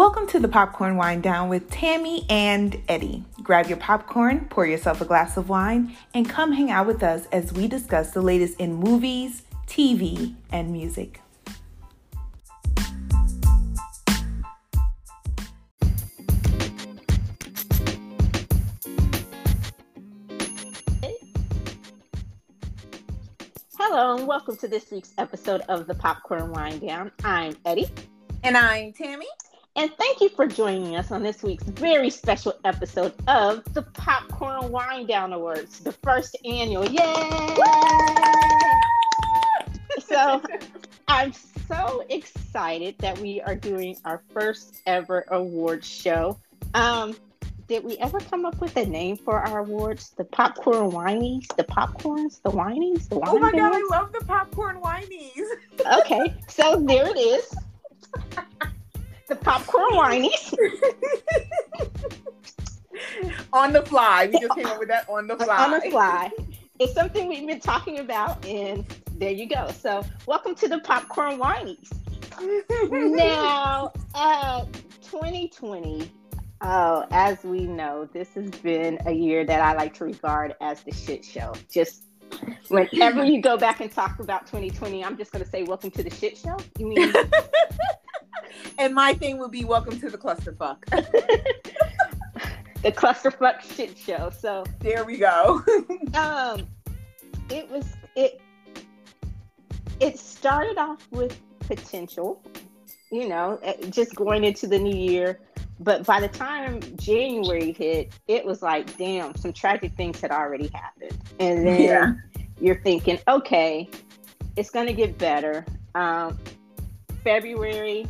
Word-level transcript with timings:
Welcome 0.00 0.26
to 0.28 0.40
the 0.40 0.48
Popcorn 0.48 0.96
Wine 0.96 1.20
Down 1.20 1.50
with 1.50 1.68
Tammy 1.70 2.24
and 2.30 2.80
Eddie. 2.88 3.22
Grab 3.42 3.66
your 3.66 3.76
popcorn, 3.76 4.46
pour 4.48 4.64
yourself 4.64 5.02
a 5.02 5.04
glass 5.04 5.36
of 5.36 5.50
wine, 5.50 5.94
and 6.14 6.26
come 6.26 6.52
hang 6.52 6.70
out 6.70 6.86
with 6.86 7.02
us 7.02 7.26
as 7.32 7.52
we 7.52 7.68
discuss 7.68 8.12
the 8.12 8.22
latest 8.22 8.58
in 8.58 8.72
movies, 8.72 9.42
TV, 9.66 10.34
and 10.50 10.72
music. 10.72 11.20
Hello, 23.76 24.16
and 24.16 24.26
welcome 24.26 24.56
to 24.56 24.66
this 24.66 24.90
week's 24.90 25.12
episode 25.18 25.60
of 25.68 25.86
the 25.86 25.94
Popcorn 25.94 26.52
Wine 26.52 26.78
Down. 26.78 27.12
I'm 27.22 27.54
Eddie. 27.66 27.90
And 28.42 28.56
I'm 28.56 28.94
Tammy. 28.94 29.26
And 29.76 29.90
thank 29.96 30.20
you 30.20 30.28
for 30.30 30.46
joining 30.46 30.96
us 30.96 31.12
on 31.12 31.22
this 31.22 31.42
week's 31.42 31.64
very 31.64 32.10
special 32.10 32.54
episode 32.64 33.14
of 33.28 33.62
the 33.72 33.82
Popcorn 33.82 34.72
Wine 34.72 35.06
Down 35.06 35.32
Awards, 35.32 35.78
the 35.78 35.92
first 35.92 36.36
annual. 36.44 36.84
Yay! 36.84 37.56
so 40.00 40.42
I'm 41.08 41.32
so 41.68 42.04
excited 42.08 42.96
that 42.98 43.18
we 43.20 43.40
are 43.42 43.54
doing 43.54 43.96
our 44.04 44.22
first 44.32 44.82
ever 44.86 45.24
award 45.28 45.84
show. 45.84 46.36
Um, 46.74 47.16
did 47.68 47.84
we 47.84 47.96
ever 47.98 48.18
come 48.18 48.44
up 48.44 48.60
with 48.60 48.76
a 48.76 48.84
name 48.84 49.16
for 49.16 49.38
our 49.38 49.60
awards? 49.60 50.10
The 50.16 50.24
popcorn 50.24 50.90
whinies, 50.90 51.46
the 51.56 51.62
popcorns, 51.62 52.42
the 52.42 52.50
whinies, 52.50 53.08
the 53.08 53.20
Oh 53.24 53.38
my 53.38 53.52
god, 53.52 53.72
I 53.72 53.86
love 53.88 54.12
the 54.12 54.24
popcorn 54.24 54.80
whinies. 54.80 56.00
okay, 56.00 56.34
so 56.48 56.82
there 56.84 57.06
it 57.06 57.18
is. 57.18 57.54
the 59.30 59.36
popcorn 59.36 59.92
whinies. 59.92 60.54
on 63.52 63.72
the 63.72 63.82
fly. 63.82 64.28
We 64.30 64.40
just 64.40 64.54
came 64.56 64.66
up 64.66 64.80
with 64.80 64.88
that 64.88 65.08
on 65.08 65.28
the 65.28 65.36
fly. 65.36 65.64
On 65.64 65.70
the 65.70 65.88
fly. 65.88 66.30
It's 66.80 66.94
something 66.94 67.28
we've 67.28 67.46
been 67.46 67.60
talking 67.60 68.00
about, 68.00 68.44
and 68.44 68.84
there 69.12 69.30
you 69.30 69.48
go. 69.48 69.70
So, 69.70 70.04
welcome 70.26 70.56
to 70.56 70.66
the 70.66 70.80
popcorn 70.80 71.38
whinies. 71.38 71.92
now, 72.90 73.92
uh, 74.14 74.64
2020. 75.02 76.10
Oh, 76.62 77.06
as 77.12 77.42
we 77.44 77.66
know, 77.66 78.08
this 78.12 78.34
has 78.34 78.50
been 78.50 78.98
a 79.06 79.12
year 79.12 79.44
that 79.44 79.60
I 79.60 79.74
like 79.74 79.94
to 79.94 80.06
regard 80.06 80.56
as 80.60 80.82
the 80.82 80.92
shit 80.92 81.24
show. 81.24 81.54
Just 81.70 82.06
whenever 82.68 83.24
you 83.24 83.40
go 83.40 83.56
back 83.56 83.80
and 83.80 83.92
talk 83.92 84.18
about 84.18 84.46
2020, 84.46 85.04
I'm 85.04 85.16
just 85.16 85.30
going 85.30 85.44
to 85.44 85.50
say, 85.50 85.62
"Welcome 85.62 85.92
to 85.92 86.02
the 86.02 86.10
shit 86.10 86.36
show." 86.36 86.56
You 86.78 86.88
mean? 86.88 87.12
and 88.80 88.94
my 88.94 89.14
thing 89.14 89.38
would 89.38 89.50
be, 89.50 89.64
"Welcome 89.64 90.00
to 90.00 90.10
the 90.10 90.18
clusterfuck." 90.18 90.84
the 92.82 92.90
clusterfuck 92.90 93.60
shit 93.60 93.96
show. 93.96 94.30
So 94.36 94.64
there 94.80 95.04
we 95.04 95.18
go. 95.18 95.62
um, 96.14 96.66
it 97.50 97.70
was 97.70 97.86
it. 98.16 98.40
It 100.00 100.18
started 100.18 100.78
off 100.78 101.06
with 101.10 101.38
potential, 101.60 102.42
you 103.12 103.28
know, 103.28 103.60
eh, 103.62 103.74
just 103.90 104.14
going 104.14 104.44
into 104.44 104.66
the 104.66 104.78
new 104.78 104.96
year. 104.96 105.40
But 105.78 106.04
by 106.04 106.20
the 106.20 106.28
time 106.28 106.80
January 106.96 107.72
hit, 107.72 108.12
it 108.28 108.44
was 108.44 108.62
like, 108.62 108.96
damn, 108.96 109.34
some 109.36 109.52
tragic 109.52 109.92
things 109.94 110.20
had 110.20 110.30
already 110.30 110.70
happened. 110.74 111.18
And 111.38 111.66
then 111.66 111.82
yeah. 111.82 112.12
you're 112.60 112.80
thinking, 112.82 113.18
okay, 113.28 113.88
it's 114.56 114.70
going 114.70 114.86
to 114.86 114.92
get 114.92 115.16
better. 115.16 115.64
Um, 115.94 116.38
February, 117.24 118.06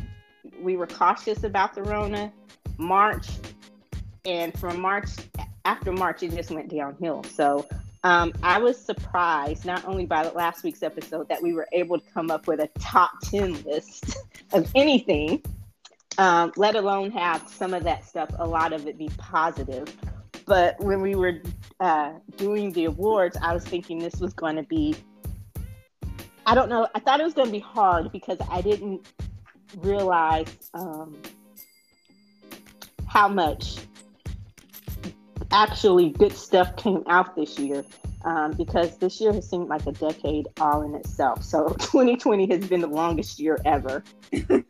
we 0.61 0.77
were 0.77 0.87
cautious 0.87 1.43
about 1.43 1.73
the 1.73 1.83
Rona. 1.83 2.31
March, 2.77 3.27
and 4.25 4.57
from 4.59 4.81
March, 4.81 5.09
after 5.65 5.91
March, 5.91 6.23
it 6.23 6.31
just 6.33 6.51
went 6.51 6.69
downhill. 6.69 7.23
So 7.23 7.67
um, 8.03 8.33
I 8.41 8.57
was 8.57 8.77
surprised, 8.77 9.65
not 9.65 9.85
only 9.85 10.05
by 10.05 10.23
the 10.23 10.31
last 10.31 10.63
week's 10.63 10.83
episode, 10.83 11.29
that 11.29 11.41
we 11.41 11.53
were 11.53 11.67
able 11.71 11.99
to 11.99 12.05
come 12.11 12.31
up 12.31 12.47
with 12.47 12.59
a 12.59 12.69
top 12.79 13.11
10 13.23 13.63
list 13.63 14.17
of 14.53 14.69
anything, 14.75 15.43
um, 16.17 16.51
let 16.57 16.75
alone 16.75 17.11
have 17.11 17.47
some 17.47 17.73
of 17.73 17.83
that 17.83 18.05
stuff, 18.05 18.29
a 18.39 18.47
lot 18.47 18.73
of 18.73 18.87
it 18.87 18.97
be 18.97 19.09
positive. 19.17 19.95
But 20.45 20.79
when 20.79 21.01
we 21.01 21.15
were 21.15 21.41
uh, 21.79 22.13
doing 22.37 22.71
the 22.71 22.85
awards, 22.85 23.37
I 23.41 23.53
was 23.53 23.63
thinking 23.63 23.99
this 23.99 24.15
was 24.15 24.33
going 24.33 24.55
to 24.55 24.63
be, 24.63 24.95
I 26.45 26.55
don't 26.55 26.67
know, 26.67 26.87
I 26.95 26.99
thought 26.99 27.19
it 27.19 27.23
was 27.23 27.35
going 27.35 27.47
to 27.47 27.53
be 27.53 27.59
hard 27.59 28.11
because 28.11 28.39
I 28.49 28.61
didn't 28.61 29.07
realize 29.77 30.69
um, 30.73 31.17
how 33.07 33.27
much 33.27 33.77
actually 35.51 36.09
good 36.09 36.33
stuff 36.33 36.75
came 36.77 37.03
out 37.07 37.35
this 37.35 37.59
year. 37.59 37.83
Um, 38.23 38.51
because 38.51 38.99
this 38.99 39.19
year 39.19 39.33
has 39.33 39.49
seemed 39.49 39.67
like 39.67 39.87
a 39.87 39.93
decade 39.93 40.47
all 40.59 40.83
in 40.83 40.93
itself. 40.93 41.43
So 41.43 41.69
2020 41.79 42.47
has 42.51 42.67
been 42.67 42.81
the 42.81 42.87
longest 42.87 43.39
year 43.39 43.57
ever. 43.65 44.03
yeah, 44.31 44.61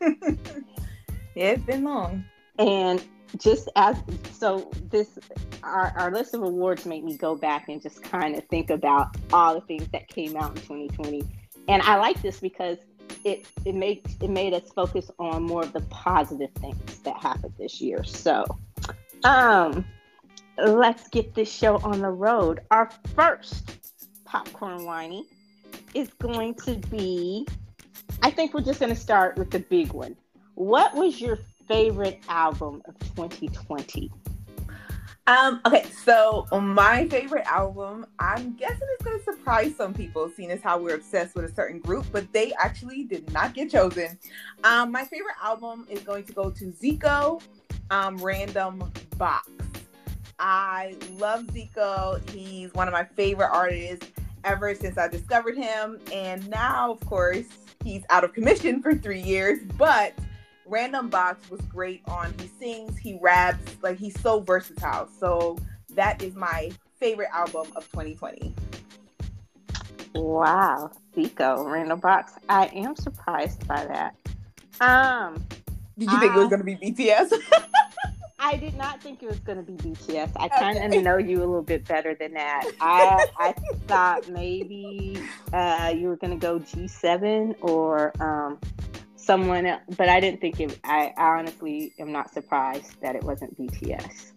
it's 1.35 1.63
been 1.63 1.83
long. 1.83 2.23
And 2.57 3.03
just 3.37 3.69
as 3.75 3.97
so, 4.31 4.71
this 4.89 5.19
our, 5.63 5.93
our 5.97 6.11
list 6.11 6.33
of 6.33 6.43
awards 6.43 6.85
made 6.85 7.03
me 7.03 7.17
go 7.17 7.35
back 7.35 7.69
and 7.69 7.81
just 7.81 8.03
kind 8.03 8.37
of 8.37 8.45
think 8.45 8.69
about 8.69 9.15
all 9.31 9.55
the 9.55 9.61
things 9.61 9.87
that 9.89 10.07
came 10.07 10.35
out 10.35 10.51
in 10.51 10.61
2020. 10.61 11.23
And 11.67 11.81
I 11.83 11.97
like 11.97 12.21
this 12.21 12.39
because 12.39 12.77
it 13.23 13.45
it 13.65 13.75
made 13.75 14.05
it 14.21 14.29
made 14.29 14.53
us 14.53 14.69
focus 14.75 15.11
on 15.19 15.43
more 15.43 15.63
of 15.63 15.73
the 15.73 15.81
positive 15.81 16.51
things 16.59 16.99
that 16.99 17.15
happened 17.17 17.53
this 17.57 17.81
year. 17.81 18.03
So, 18.03 18.45
um, 19.23 19.85
let's 20.57 21.07
get 21.09 21.33
this 21.33 21.51
show 21.51 21.77
on 21.77 21.99
the 21.99 22.09
road. 22.09 22.61
Our 22.71 22.89
first 23.15 23.77
popcorn 24.25 24.85
whiny 24.85 25.25
is 25.93 26.09
going 26.19 26.55
to 26.65 26.75
be. 26.89 27.47
I 28.23 28.29
think 28.29 28.53
we're 28.53 28.61
just 28.61 28.79
going 28.79 28.93
to 28.93 28.99
start 28.99 29.37
with 29.37 29.51
the 29.51 29.59
big 29.59 29.93
one. 29.93 30.15
What 30.55 30.93
was 30.95 31.19
your 31.19 31.39
favorite 31.67 32.19
album 32.29 32.81
of 32.85 32.97
2020? 33.15 34.11
Um, 35.27 35.61
okay, 35.65 35.85
so 36.03 36.47
my 36.51 37.07
favorite 37.07 37.45
album, 37.45 38.07
I'm 38.17 38.55
guessing 38.55 38.87
it's 38.93 39.03
gonna 39.03 39.23
surprise 39.23 39.75
some 39.75 39.93
people, 39.93 40.31
seeing 40.35 40.49
as 40.51 40.61
how 40.61 40.79
we're 40.79 40.95
obsessed 40.95 41.35
with 41.35 41.45
a 41.45 41.53
certain 41.53 41.79
group, 41.79 42.05
but 42.11 42.31
they 42.33 42.53
actually 42.59 43.03
did 43.03 43.31
not 43.31 43.53
get 43.53 43.71
chosen. 43.71 44.17
Um, 44.63 44.91
my 44.91 45.05
favorite 45.05 45.35
album 45.41 45.85
is 45.89 46.01
going 46.01 46.23
to 46.23 46.33
go 46.33 46.49
to 46.49 46.65
Zico, 46.71 47.41
um, 47.91 48.17
Random 48.17 48.91
Box. 49.17 49.49
I 50.39 50.95
love 51.17 51.45
Zico. 51.47 52.27
He's 52.31 52.73
one 52.73 52.87
of 52.87 52.93
my 52.93 53.03
favorite 53.03 53.51
artists 53.53 54.07
ever 54.43 54.73
since 54.73 54.97
I 54.97 55.07
discovered 55.07 55.55
him. 55.55 55.99
And 56.11 56.49
now, 56.49 56.91
of 56.91 56.99
course, 57.01 57.45
he's 57.83 58.01
out 58.09 58.23
of 58.23 58.33
commission 58.33 58.81
for 58.81 58.95
three 58.95 59.21
years, 59.21 59.59
but 59.77 60.13
Random 60.71 61.09
Box 61.09 61.49
was 61.49 61.59
great 61.63 62.01
on 62.07 62.33
he 62.39 62.49
sings, 62.57 62.97
he 62.97 63.19
raps, 63.21 63.75
like 63.81 63.97
he's 63.97 64.17
so 64.21 64.39
versatile. 64.39 65.09
So 65.19 65.57
that 65.95 66.23
is 66.23 66.33
my 66.33 66.71
favorite 66.97 67.27
album 67.33 67.67
of 67.75 67.83
2020. 67.91 68.55
Wow, 70.15 70.91
Zico, 71.13 71.69
Random 71.69 71.99
Box. 71.99 72.33
I 72.47 72.67
am 72.67 72.95
surprised 72.95 73.67
by 73.67 73.85
that. 73.85 74.15
Um 74.79 75.45
Did 75.97 76.09
you 76.09 76.19
think 76.21 76.33
it 76.33 76.39
was 76.39 76.47
gonna 76.47 76.63
be 76.63 76.77
BTS? 76.77 77.33
I 78.39 78.55
did 78.55 78.75
not 78.75 79.03
think 79.03 79.21
it 79.21 79.29
was 79.29 79.37
going 79.39 79.63
to 79.63 79.71
be 79.71 79.73
BTS. 79.73 80.31
I 80.35 80.47
kind 80.47 80.75
of 80.75 80.85
okay. 80.85 80.99
know 80.99 81.17
you 81.17 81.37
a 81.37 81.45
little 81.45 81.61
bit 81.61 81.87
better 81.87 82.15
than 82.15 82.33
that. 82.33 82.63
I 82.81 83.27
I 83.37 83.53
thought 83.85 84.27
maybe 84.29 85.21
uh, 85.53 85.93
you 85.95 86.07
were 86.07 86.15
going 86.15 86.37
to 86.37 86.43
go 86.43 86.57
G7 86.57 87.55
or 87.61 88.11
um, 88.19 88.57
someone 89.21 89.65
else, 89.65 89.81
but 89.97 90.09
I 90.09 90.19
didn't 90.19 90.41
think 90.41 90.59
it. 90.59 90.79
I, 90.83 91.13
I 91.17 91.39
honestly 91.39 91.93
am 91.99 92.11
not 92.11 92.33
surprised 92.33 92.99
that 93.01 93.15
it 93.15 93.23
wasn't 93.23 93.57
BTS. 93.59 94.31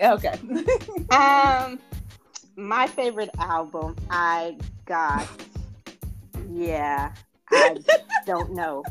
Okay. 0.00 0.38
um, 1.10 1.78
my 2.56 2.86
favorite 2.86 3.30
album 3.38 3.96
I 4.10 4.56
got. 4.86 5.26
Yeah, 6.50 7.12
I 7.50 7.76
don't 8.26 8.52
know. 8.54 8.84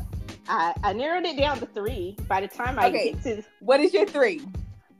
I, 0.48 0.74
I 0.82 0.92
narrowed 0.92 1.24
it 1.24 1.36
down 1.36 1.60
to 1.60 1.66
three. 1.66 2.16
By 2.26 2.40
the 2.40 2.48
time 2.48 2.78
I 2.78 2.88
okay. 2.88 3.12
get 3.12 3.22
to 3.24 3.42
what 3.60 3.80
is 3.80 3.92
your 3.92 4.06
three? 4.06 4.42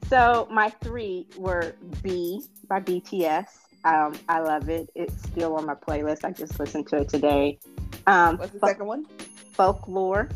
So 0.08 0.48
my 0.50 0.70
three 0.82 1.26
were 1.36 1.74
B 2.02 2.42
by 2.68 2.80
BTS. 2.80 3.46
Um, 3.84 4.14
I 4.28 4.40
love 4.40 4.68
it. 4.68 4.90
It's 4.94 5.22
still 5.22 5.54
on 5.56 5.66
my 5.66 5.74
playlist. 5.74 6.24
I 6.24 6.32
just 6.32 6.58
listened 6.58 6.88
to 6.88 6.96
it 6.98 7.08
today. 7.08 7.58
Um, 8.06 8.38
What's 8.38 8.52
the 8.52 8.58
second 8.60 8.86
one? 8.86 9.06
Folklore. 9.58 10.28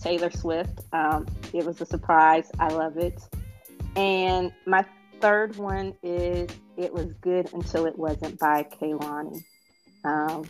Taylor 0.00 0.30
Swift. 0.30 0.80
Um, 0.92 1.26
it 1.54 1.64
was 1.64 1.80
a 1.80 1.86
surprise. 1.86 2.50
I 2.60 2.68
love 2.68 2.98
it. 2.98 3.18
And 3.96 4.52
my 4.66 4.84
third 5.20 5.56
one 5.56 5.94
is 6.02 6.50
It 6.76 6.92
Was 6.92 7.06
Good 7.22 7.52
Until 7.54 7.86
It 7.86 7.98
Wasn't 7.98 8.38
by 8.38 8.64
Kehlani. 8.64 9.42
Um, 10.04 10.44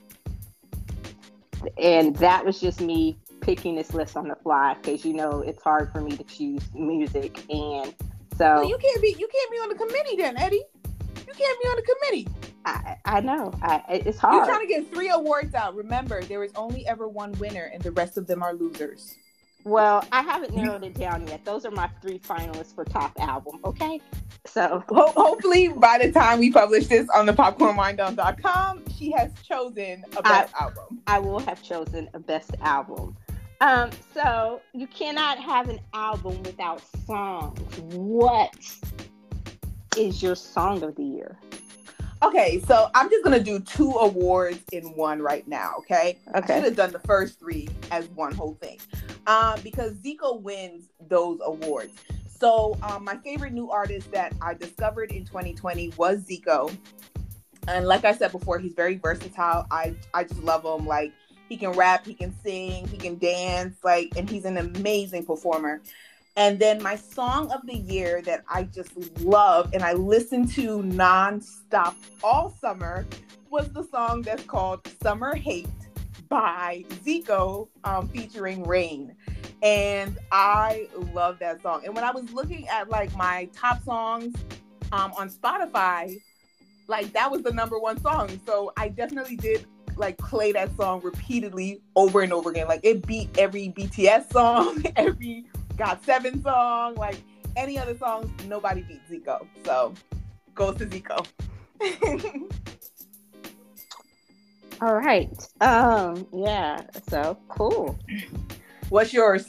and 1.81 2.17
that 2.17 2.45
was 2.45 2.61
just 2.61 2.81
me 2.81 3.17
picking 3.41 3.77
this 3.77 3.95
list 3.95 4.17
on 4.17 4.27
the 4.27 4.35
fly 4.35 4.75
because 4.75 5.05
you 5.05 5.13
know 5.13 5.41
it's 5.41 5.63
hard 5.63 5.93
for 5.93 6.01
me 6.01 6.17
to 6.17 6.25
choose 6.25 6.63
music, 6.75 7.39
and 7.49 7.95
so 8.37 8.57
well, 8.57 8.69
you 8.69 8.77
can't 8.79 9.01
be 9.01 9.15
you 9.19 9.29
can't 9.29 9.51
be 9.51 9.57
on 9.59 9.69
the 9.69 9.75
committee 9.77 10.17
then, 10.17 10.37
Eddie. 10.37 10.65
You 11.17 11.33
can't 11.33 11.63
be 11.63 11.69
on 11.69 11.77
the 11.77 11.83
committee. 11.83 12.54
I, 12.65 12.97
I 13.05 13.21
know 13.21 13.53
I, 13.63 13.83
it's 13.89 14.19
hard. 14.19 14.35
You're 14.35 14.47
trying 14.47 14.67
to 14.67 14.73
get 14.73 14.93
three 14.93 15.11
awards 15.11 15.55
out. 15.55 15.75
Remember, 15.75 16.23
there 16.23 16.43
is 16.43 16.53
only 16.57 16.87
ever 16.87 17.09
one 17.09 17.33
winner, 17.33 17.71
and 17.73 17.83
the 17.83 17.93
rest 17.93 18.17
of 18.17 18.27
them 18.27 18.43
are 18.43 18.55
losers. 18.55 19.17
Well, 19.65 20.07
I 20.13 20.21
haven't 20.21 20.55
narrowed 20.55 20.85
it 20.85 20.95
down 20.95 21.27
yet. 21.27 21.45
Those 21.45 21.65
are 21.65 21.71
my 21.71 21.89
three 22.03 22.19
finalists 22.19 22.75
for 22.75 22.85
top 22.85 23.19
album. 23.19 23.61
Okay, 23.65 23.99
so 24.45 24.85
Ho- 24.91 25.13
hopefully 25.17 25.69
by 25.69 25.99
the 25.99 26.13
time 26.13 26.39
we 26.41 26.53
publish 26.53 26.87
this 26.87 27.09
on 27.09 27.25
the 27.25 27.33
popcornwinedown.com, 27.33 28.83
she 28.95 29.11
has 29.13 29.33
chosen 29.43 30.05
a 30.19 30.23
best 30.23 30.55
I, 30.55 30.65
album. 30.65 31.01
I 31.07 31.19
will 31.19 31.39
have 31.41 31.63
chosen 31.63 32.11
a 32.13 32.19
best 32.19 32.51
album. 32.61 33.17
Um, 33.63 33.91
so 34.13 34.61
you 34.75 34.87
cannot 34.87 35.39
have 35.39 35.71
an 35.71 35.81
album 35.95 36.43
without 36.43 36.83
songs. 37.07 37.59
What 37.79 38.55
is 39.97 40.23
your 40.23 40.35
song 40.35 40.83
of 40.83 40.95
the 40.97 41.05
year? 41.05 41.39
Okay, 42.25 42.63
so 42.67 42.89
I'm 42.95 43.11
just 43.11 43.23
gonna 43.23 43.39
do 43.39 43.61
two 43.61 43.91
awards 43.91 44.61
in 44.73 44.97
one 44.97 45.21
right 45.21 45.47
now. 45.47 45.75
Okay. 45.81 46.19
Okay. 46.35 46.55
I 46.55 46.57
should 46.57 46.65
have 46.65 46.77
done 46.77 46.91
the 46.91 47.01
first 47.01 47.39
three 47.39 47.69
as 47.91 48.09
one 48.11 48.35
whole 48.35 48.55
thing, 48.63 48.79
um, 49.27 49.61
because 49.63 49.93
Zico 49.95 50.41
wins 50.41 50.89
those 51.09 51.39
awards. 51.45 51.93
So 52.27 52.79
um, 52.83 53.05
my 53.05 53.19
favorite 53.19 53.53
new 53.53 53.71
artist 53.71 54.11
that 54.13 54.33
I 54.41 54.55
discovered 54.55 55.13
in 55.13 55.27
2020 55.27 55.93
was 55.99 56.21
Zico, 56.21 56.75
and 57.69 57.87
like 57.87 58.07
I 58.07 58.15
said 58.15 58.33
before, 58.33 58.59
he's 58.59 58.73
very 58.73 58.97
versatile. 58.97 59.67
I 59.71 59.95
I 60.15 60.25
just 60.25 60.43
love 60.43 60.65
him. 60.65 60.87
Like 60.87 61.13
he 61.51 61.59
can 61.59 61.73
rap, 61.73 62.07
he 62.07 62.15
can 62.15 62.35
sing, 62.43 62.89
he 62.89 62.97
can 62.97 63.19
dance. 63.19 63.77
Like, 63.85 64.17
and 64.17 64.29
he's 64.31 64.47
an 64.47 64.57
amazing 64.57 65.27
performer. 65.27 65.83
And 66.37 66.59
then 66.59 66.83
my 66.83 66.97
song 66.97 67.51
of 67.53 67.65
the 67.65 67.77
year 67.77 68.21
that 68.23 68.45
I 68.49 68.65
just 68.65 69.21
love 69.21 69.71
and 69.73 69.85
I 69.85 69.93
listened 69.93 70.51
to 70.53 70.83
nonstop 70.83 71.95
all 72.25 72.57
summer 72.61 73.07
was 73.51 73.69
the 73.73 73.85
song 73.85 74.23
that's 74.23 74.43
called 74.43 74.81
Summer 75.01 75.37
Hate 75.37 75.69
by 76.29 76.85
Zico 77.05 77.69
um, 77.85 78.09
featuring 78.09 78.65
Rain. 78.65 79.15
And 79.63 80.19
I 80.33 80.89
love 81.13 81.39
that 81.39 81.63
song. 81.63 81.83
And 81.85 81.95
when 81.95 82.03
I 82.03 82.11
was 82.11 82.33
looking 82.33 82.67
at 82.67 82.89
like 82.89 83.15
my 83.17 83.49
top 83.55 83.85
songs 83.85 84.35
um, 84.91 85.13
on 85.17 85.31
Spotify, 85.31 86.21
like 86.89 87.13
that 87.13 87.31
was 87.31 87.43
the 87.43 87.53
number 87.53 87.79
one 87.79 88.01
song. 88.01 88.41
So 88.45 88.73
I 88.77 88.89
definitely 88.89 89.37
did 89.37 89.67
like 89.97 90.19
play 90.19 90.51
that 90.51 90.77
song 90.77 91.01
repeatedly 91.05 91.81
over 91.95 92.23
and 92.23 92.33
over 92.33 92.51
again. 92.51 92.67
Like 92.67 92.81
it 92.83 93.07
beat 93.07 93.39
every 93.39 93.69
BTS 93.69 94.33
song, 94.33 94.83
every 94.97 95.45
GOT7 95.77 96.43
song, 96.43 96.95
like 96.95 97.17
any 97.57 97.79
other 97.79 97.97
songs, 97.97 98.31
nobody 98.47 98.83
beats 98.83 99.11
Zico. 99.11 99.47
So 99.65 99.95
goes 100.55 100.77
to 100.77 100.87
Zico. 100.87 101.27
All 104.81 104.95
right. 104.95 105.49
Um, 105.61 106.27
yeah, 106.33 106.83
so 107.09 107.39
cool. 107.49 107.99
What's 108.89 109.13
yours? 109.13 109.49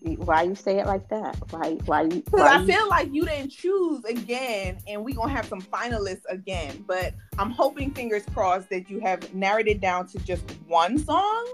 Why 0.00 0.42
you 0.42 0.54
say 0.54 0.78
it 0.78 0.86
like 0.86 1.08
that? 1.08 1.36
Why 1.50 1.72
why 1.84 2.02
you 2.02 2.22
Because 2.22 2.40
I 2.40 2.64
feel 2.64 2.88
like 2.88 3.12
you 3.12 3.24
didn't 3.26 3.50
choose 3.50 4.04
again 4.04 4.78
and 4.86 5.04
we 5.04 5.12
gonna 5.12 5.32
have 5.32 5.46
some 5.46 5.60
finalists 5.60 6.22
again. 6.28 6.84
But 6.86 7.14
I'm 7.38 7.50
hoping 7.50 7.90
fingers 7.90 8.22
crossed 8.32 8.70
that 8.70 8.88
you 8.88 9.00
have 9.00 9.34
narrowed 9.34 9.68
it 9.68 9.80
down 9.80 10.06
to 10.08 10.18
just 10.20 10.44
one 10.66 10.98
song 10.98 11.46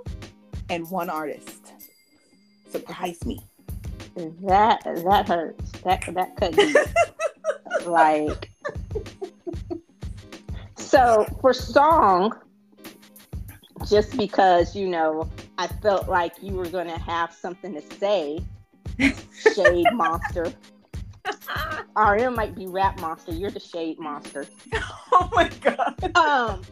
and 0.69 0.89
one 0.91 1.11
artist 1.11 1.64
surprise 2.75 3.25
me. 3.25 3.41
That 4.17 4.83
that 4.85 5.29
hurts. 5.29 5.71
That 5.83 6.03
that 6.15 6.37
could 6.37 6.57
be 6.57 6.75
like 7.87 8.51
so 10.77 11.27
for 11.41 11.53
song, 11.53 12.35
just 13.89 14.17
because 14.17 14.75
you 14.75 14.89
know 14.89 15.31
I 15.59 15.67
felt 15.67 16.09
like 16.09 16.35
you 16.43 16.55
were 16.55 16.69
going 16.69 16.89
to 16.89 16.99
have 16.99 17.33
something 17.33 17.75
to 17.75 17.83
say, 17.99 18.41
Shade 19.55 19.87
Monster. 19.93 20.53
RM 21.97 22.35
might 22.35 22.57
be 22.57 22.67
Rap 22.67 23.01
Monster. 23.01 23.33
You're 23.33 23.51
the 23.51 23.61
Shade 23.61 23.99
Monster. 23.99 24.47
Oh 25.13 25.31
my 25.33 25.49
god. 25.61 26.17
Um. 26.17 26.63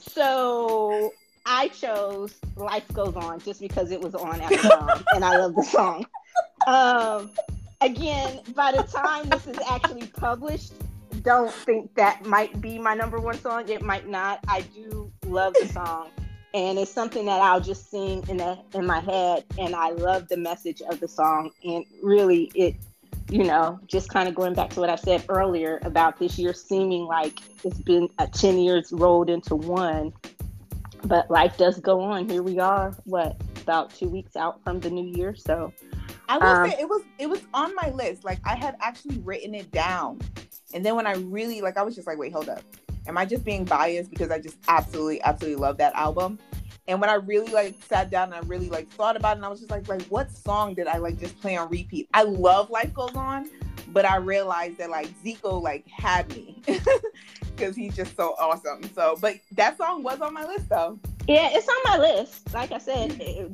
So 0.00 1.12
I 1.46 1.68
chose 1.68 2.34
Life 2.56 2.86
Goes 2.92 3.16
On 3.16 3.40
just 3.40 3.60
because 3.60 3.90
it 3.90 4.00
was 4.00 4.14
on 4.14 4.40
at 4.40 4.50
the 4.50 4.56
time 4.56 5.04
and 5.14 5.24
I 5.24 5.38
love 5.38 5.54
the 5.54 5.62
song. 5.62 6.06
Um, 6.66 7.30
again, 7.80 8.40
by 8.54 8.72
the 8.72 8.82
time 8.82 9.28
this 9.28 9.46
is 9.46 9.58
actually 9.68 10.06
published, 10.08 10.72
don't 11.22 11.52
think 11.52 11.94
that 11.94 12.24
might 12.24 12.60
be 12.60 12.78
my 12.78 12.94
number 12.94 13.18
one 13.18 13.38
song. 13.38 13.68
It 13.68 13.82
might 13.82 14.08
not. 14.08 14.40
I 14.48 14.62
do 14.62 15.10
love 15.26 15.54
the 15.60 15.68
song. 15.68 16.08
And 16.52 16.78
it's 16.78 16.90
something 16.90 17.26
that 17.26 17.40
I'll 17.40 17.60
just 17.60 17.90
sing 17.90 18.24
in 18.28 18.38
the, 18.38 18.58
in 18.74 18.84
my 18.84 19.00
head, 19.00 19.44
and 19.56 19.74
I 19.74 19.90
love 19.90 20.28
the 20.28 20.36
message 20.36 20.82
of 20.82 20.98
the 20.98 21.06
song. 21.06 21.52
And 21.62 21.84
really, 22.02 22.50
it, 22.54 22.74
you 23.28 23.44
know, 23.44 23.78
just 23.86 24.08
kind 24.08 24.28
of 24.28 24.34
going 24.34 24.54
back 24.54 24.70
to 24.70 24.80
what 24.80 24.90
I 24.90 24.96
said 24.96 25.24
earlier 25.28 25.78
about 25.82 26.18
this 26.18 26.38
year 26.38 26.52
seeming 26.52 27.04
like 27.04 27.40
it's 27.62 27.78
been 27.78 28.08
a 28.18 28.26
ten 28.26 28.58
years 28.58 28.90
rolled 28.90 29.30
into 29.30 29.54
one 29.54 30.12
but 31.04 31.30
life 31.30 31.56
does 31.56 31.80
go 31.80 32.00
on. 32.00 32.28
Here 32.28 32.42
we 32.42 32.58
are, 32.58 32.96
what 33.04 33.40
about 33.62 33.94
two 33.94 34.08
weeks 34.08 34.36
out 34.36 34.62
from 34.64 34.80
the 34.80 34.90
new 34.90 35.16
year? 35.16 35.34
So 35.34 35.72
I 36.28 36.38
will 36.38 36.46
um, 36.46 36.70
say 36.70 36.76
it 36.80 36.88
was 36.88 37.02
it 37.18 37.28
was 37.28 37.42
on 37.54 37.74
my 37.74 37.90
list. 37.90 38.24
Like 38.24 38.38
I 38.44 38.54
had 38.56 38.76
actually 38.80 39.18
written 39.18 39.54
it 39.54 39.70
down, 39.70 40.20
and 40.74 40.84
then 40.84 40.96
when 40.96 41.06
I 41.06 41.14
really 41.14 41.60
like, 41.60 41.76
I 41.76 41.82
was 41.82 41.94
just 41.94 42.06
like, 42.06 42.18
wait, 42.18 42.32
hold 42.32 42.48
up, 42.48 42.62
am 43.06 43.18
I 43.18 43.24
just 43.24 43.44
being 43.44 43.64
biased 43.64 44.10
because 44.10 44.30
I 44.30 44.38
just 44.38 44.58
absolutely 44.68 45.22
absolutely 45.22 45.60
love 45.60 45.78
that 45.78 45.94
album? 45.94 46.38
And 46.88 47.00
when 47.00 47.10
I 47.10 47.14
really 47.14 47.52
like 47.52 47.76
sat 47.84 48.10
down 48.10 48.32
and 48.32 48.34
I 48.34 48.46
really 48.48 48.68
like 48.68 48.88
thought 48.90 49.16
about 49.16 49.32
it, 49.32 49.36
and 49.36 49.44
I 49.44 49.48
was 49.48 49.60
just 49.60 49.70
like, 49.70 49.88
like 49.88 50.02
what 50.04 50.30
song 50.30 50.74
did 50.74 50.86
I 50.86 50.98
like 50.98 51.18
just 51.18 51.40
play 51.40 51.56
on 51.56 51.68
repeat? 51.68 52.08
I 52.14 52.22
love 52.22 52.70
Life 52.70 52.92
Goes 52.94 53.14
On, 53.14 53.48
but 53.88 54.04
I 54.04 54.16
realized 54.16 54.78
that 54.78 54.90
like 54.90 55.08
Zico 55.22 55.60
like 55.62 55.86
had 55.88 56.28
me 56.30 56.62
because 57.60 57.76
he's 57.76 57.94
just 57.94 58.16
so 58.16 58.34
awesome. 58.38 58.82
So, 58.94 59.16
but 59.20 59.36
that 59.52 59.76
song 59.76 60.02
was 60.02 60.20
on 60.20 60.32
my 60.32 60.44
list 60.44 60.68
though. 60.68 60.98
Yeah, 61.28 61.50
it's 61.52 61.68
on 61.68 61.76
my 61.84 61.98
list. 61.98 62.52
Like 62.54 62.72
I 62.72 62.78
said, 62.78 63.20
it, 63.20 63.50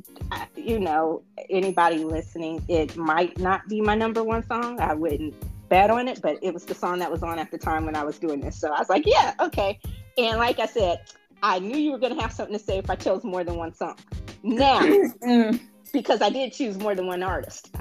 you 0.55 0.79
know, 0.79 1.21
anybody 1.49 2.03
listening, 2.03 2.63
it 2.67 2.95
might 2.95 3.37
not 3.37 3.67
be 3.67 3.81
my 3.81 3.95
number 3.95 4.23
one 4.23 4.45
song. 4.47 4.79
I 4.79 4.93
wouldn't 4.93 5.35
bet 5.69 5.89
on 5.89 6.07
it, 6.07 6.21
but 6.21 6.39
it 6.41 6.53
was 6.53 6.65
the 6.65 6.73
song 6.73 6.99
that 6.99 7.11
was 7.11 7.21
on 7.21 7.37
at 7.37 7.51
the 7.51 7.57
time 7.57 7.85
when 7.85 7.95
I 7.95 8.03
was 8.03 8.17
doing 8.17 8.39
this. 8.39 8.59
So 8.59 8.71
I 8.71 8.79
was 8.79 8.89
like, 8.89 9.03
yeah, 9.05 9.33
okay. 9.39 9.79
And 10.17 10.37
like 10.37 10.59
I 10.59 10.65
said, 10.65 11.01
I 11.43 11.59
knew 11.59 11.77
you 11.77 11.91
were 11.91 11.99
going 11.99 12.15
to 12.15 12.21
have 12.21 12.31
something 12.31 12.57
to 12.57 12.63
say 12.63 12.77
if 12.77 12.89
I 12.89 12.95
chose 12.95 13.23
more 13.23 13.43
than 13.43 13.57
one 13.57 13.73
song. 13.73 13.97
Now, 14.41 14.79
mm. 14.81 15.59
because 15.91 16.21
I 16.21 16.29
did 16.29 16.53
choose 16.53 16.77
more 16.77 16.95
than 16.95 17.05
one 17.05 17.21
artist. 17.21 17.75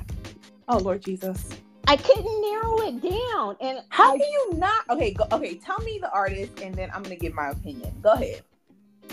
Oh 0.68 0.78
Lord 0.78 1.02
Jesus. 1.02 1.48
I 1.86 1.96
couldn't 1.96 2.40
narrow 2.42 2.80
it 2.80 3.00
down. 3.00 3.56
And 3.60 3.84
how 3.90 4.14
I, 4.14 4.18
can 4.18 4.28
you 4.28 4.50
not? 4.54 4.90
Okay, 4.90 5.12
go, 5.12 5.24
okay. 5.32 5.54
Tell 5.54 5.78
me 5.80 5.98
the 6.00 6.10
artist, 6.10 6.60
and 6.60 6.74
then 6.74 6.90
I'm 6.92 7.02
gonna 7.02 7.16
give 7.16 7.34
my 7.34 7.50
opinion. 7.50 7.94
Go 8.02 8.12
ahead. 8.12 8.42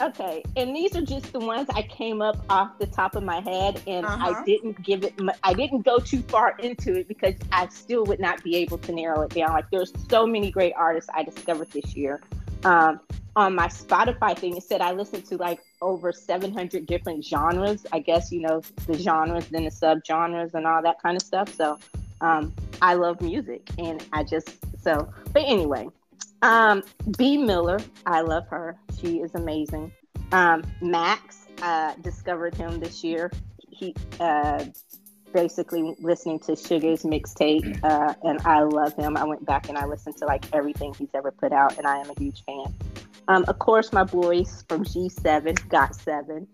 Okay, 0.01 0.44
and 0.56 0.75
these 0.75 0.96
are 0.96 1.03
just 1.03 1.32
the 1.34 1.39
ones 1.39 1.70
I 1.75 1.84
came 1.84 2.20
up 2.20 2.44
off 2.50 2.80
the 2.80 2.88
top 2.88 3.15
of 3.15 3.24
my 3.24 3.42
head, 3.42 3.80
and 3.86 4.06
uh-huh. 4.06 4.34
I 4.36 4.44
didn't 4.44 4.82
give 4.82 5.03
it. 5.03 5.13
I 5.44 5.53
didn't 5.53 5.84
go 5.84 6.00
too 6.00 6.24
far 6.24 6.56
into 6.60 6.98
it 6.98 7.08
because 7.08 7.36
I 7.51 7.68
still 7.68 8.03
would 8.06 8.20
not 8.20 8.44
be 8.44 8.56
able 8.56 8.80
to 8.80 8.92
narrow 8.92 9.22
it 9.22 9.30
down. 9.30 9.51
Like 9.51 9.70
there's 9.72 9.94
so 10.10 10.25
many 10.25 10.50
great 10.50 10.74
artists 10.75 11.10
I 11.13 11.24
discovered 11.24 11.70
this 11.72 11.96
year. 11.96 12.22
Um, 12.63 13.01
on 13.36 13.56
my 13.56 13.68
Spotify 13.68 14.38
thing, 14.38 14.58
it 14.58 14.63
said 14.63 14.82
I 14.82 14.94
listened 14.94 15.25
to 15.25 15.38
like 15.38 15.60
over 15.82 16.12
700 16.12 16.86
different 16.88 17.24
genres. 17.24 17.86
I 17.92 18.00
guess 18.00 18.32
you 18.32 18.42
know 18.42 18.62
the 18.88 18.98
genres, 18.98 19.48
then 19.50 19.65
the 19.65 19.70
subgenres, 19.70 20.56
and 20.56 20.65
all 20.65 20.82
that 20.82 21.01
kind 21.03 21.15
of 21.15 21.22
stuff. 21.22 21.53
So 21.53 21.77
um, 22.24 22.53
I 22.82 22.96
love 22.96 23.22
music, 23.22 23.70
and 23.77 24.06
I 24.12 24.24
just 24.24 24.50
so. 24.82 25.10
But 25.32 25.44
anyway, 25.46 25.88
um, 26.42 26.84
Bea 27.18 27.38
Miller, 27.38 27.80
I 28.06 28.22
love 28.22 28.48
her. 28.50 28.77
She 29.00 29.20
is 29.20 29.34
amazing. 29.36 29.92
Um, 30.32 30.63
Max, 30.82 31.48
uh, 31.62 31.94
discovered 32.01 32.56
him 32.56 32.80
this 32.80 33.03
year. 33.03 33.32
He 33.70 33.96
uh, 34.20 34.65
basically 35.34 35.96
listening 36.00 36.39
to 36.39 36.56
Suga's 36.56 37.03
mixtape, 37.03 37.84
uh, 37.84 38.13
and 38.24 38.39
I 38.46 38.62
love 38.62 38.96
him. 38.96 39.18
I 39.18 39.24
went 39.24 39.46
back 39.46 39.70
and 39.70 39.77
I 39.77 39.86
listened 39.86 40.18
to 40.18 40.25
like 40.25 40.46
everything 40.53 40.94
he's 40.94 41.13
ever 41.13 41.32
put 41.32 41.51
out, 41.51 41.77
and 41.77 41.88
I 41.88 41.98
am 41.98 42.10
a 42.10 42.20
huge 42.20 42.44
fan. 42.46 42.74
Um, 43.27 43.46
of 43.48 43.60
course, 43.60 43.94
my 43.94 44.03
boys 44.03 44.65
from 44.68 44.84
G7, 44.84 45.58
GOT7, 45.70 46.46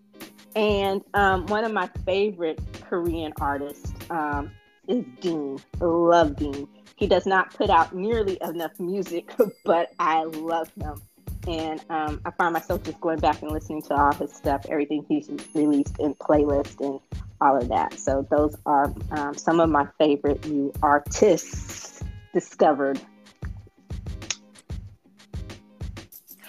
and 0.56 1.02
um, 1.14 1.46
one 1.48 1.64
of 1.64 1.72
my 1.72 1.88
favorite 2.06 2.60
Korean 2.88 3.34
artists, 3.40 3.92
um, 4.10 4.52
is 4.89 5.05
Dean. 5.22 5.60
Love 5.79 6.36
Dean. 6.36 6.67
He 6.96 7.08
does 7.08 7.25
not 7.25 7.53
put 7.53 7.69
out 7.69 7.96
nearly 7.96 8.38
enough 8.41 8.77
music, 8.79 9.31
but 9.63 9.91
I 10.00 10.24
love 10.24 10.69
him. 10.81 11.01
and 11.48 11.81
um, 11.89 12.19
I 12.25 12.31
find 12.31 12.53
myself 12.53 12.84
just 12.84 13.00
going 13.00 13.19
back 13.19 13.41
and 13.41 13.51
listening 13.51 13.81
to 13.84 13.96
all 13.96 14.13
his 14.13 14.34
stuff, 14.34 14.65
everything 14.67 15.05
he's 15.08 15.29
released 15.53 15.98
in 16.00 16.13
playlist 16.15 16.81
and 16.86 17.00
all 17.39 17.55
of 17.55 17.69
that. 17.69 17.98
So 17.98 18.27
those 18.29 18.55
are 18.65 18.93
um, 19.12 19.36
some 19.36 19.60
of 19.62 19.69
my 19.69 19.88
favorite 19.98 20.46
new 20.48 20.74
artists 20.81 22.03
discovered. 22.34 23.00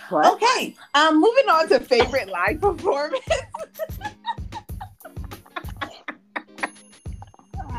What? 0.09 0.33
Okay, 0.35 0.75
um, 0.95 1.21
moving 1.21 1.49
on 1.49 1.69
to 1.69 1.79
favorite 1.79 2.29
live 2.29 2.61
performance. 2.61 3.25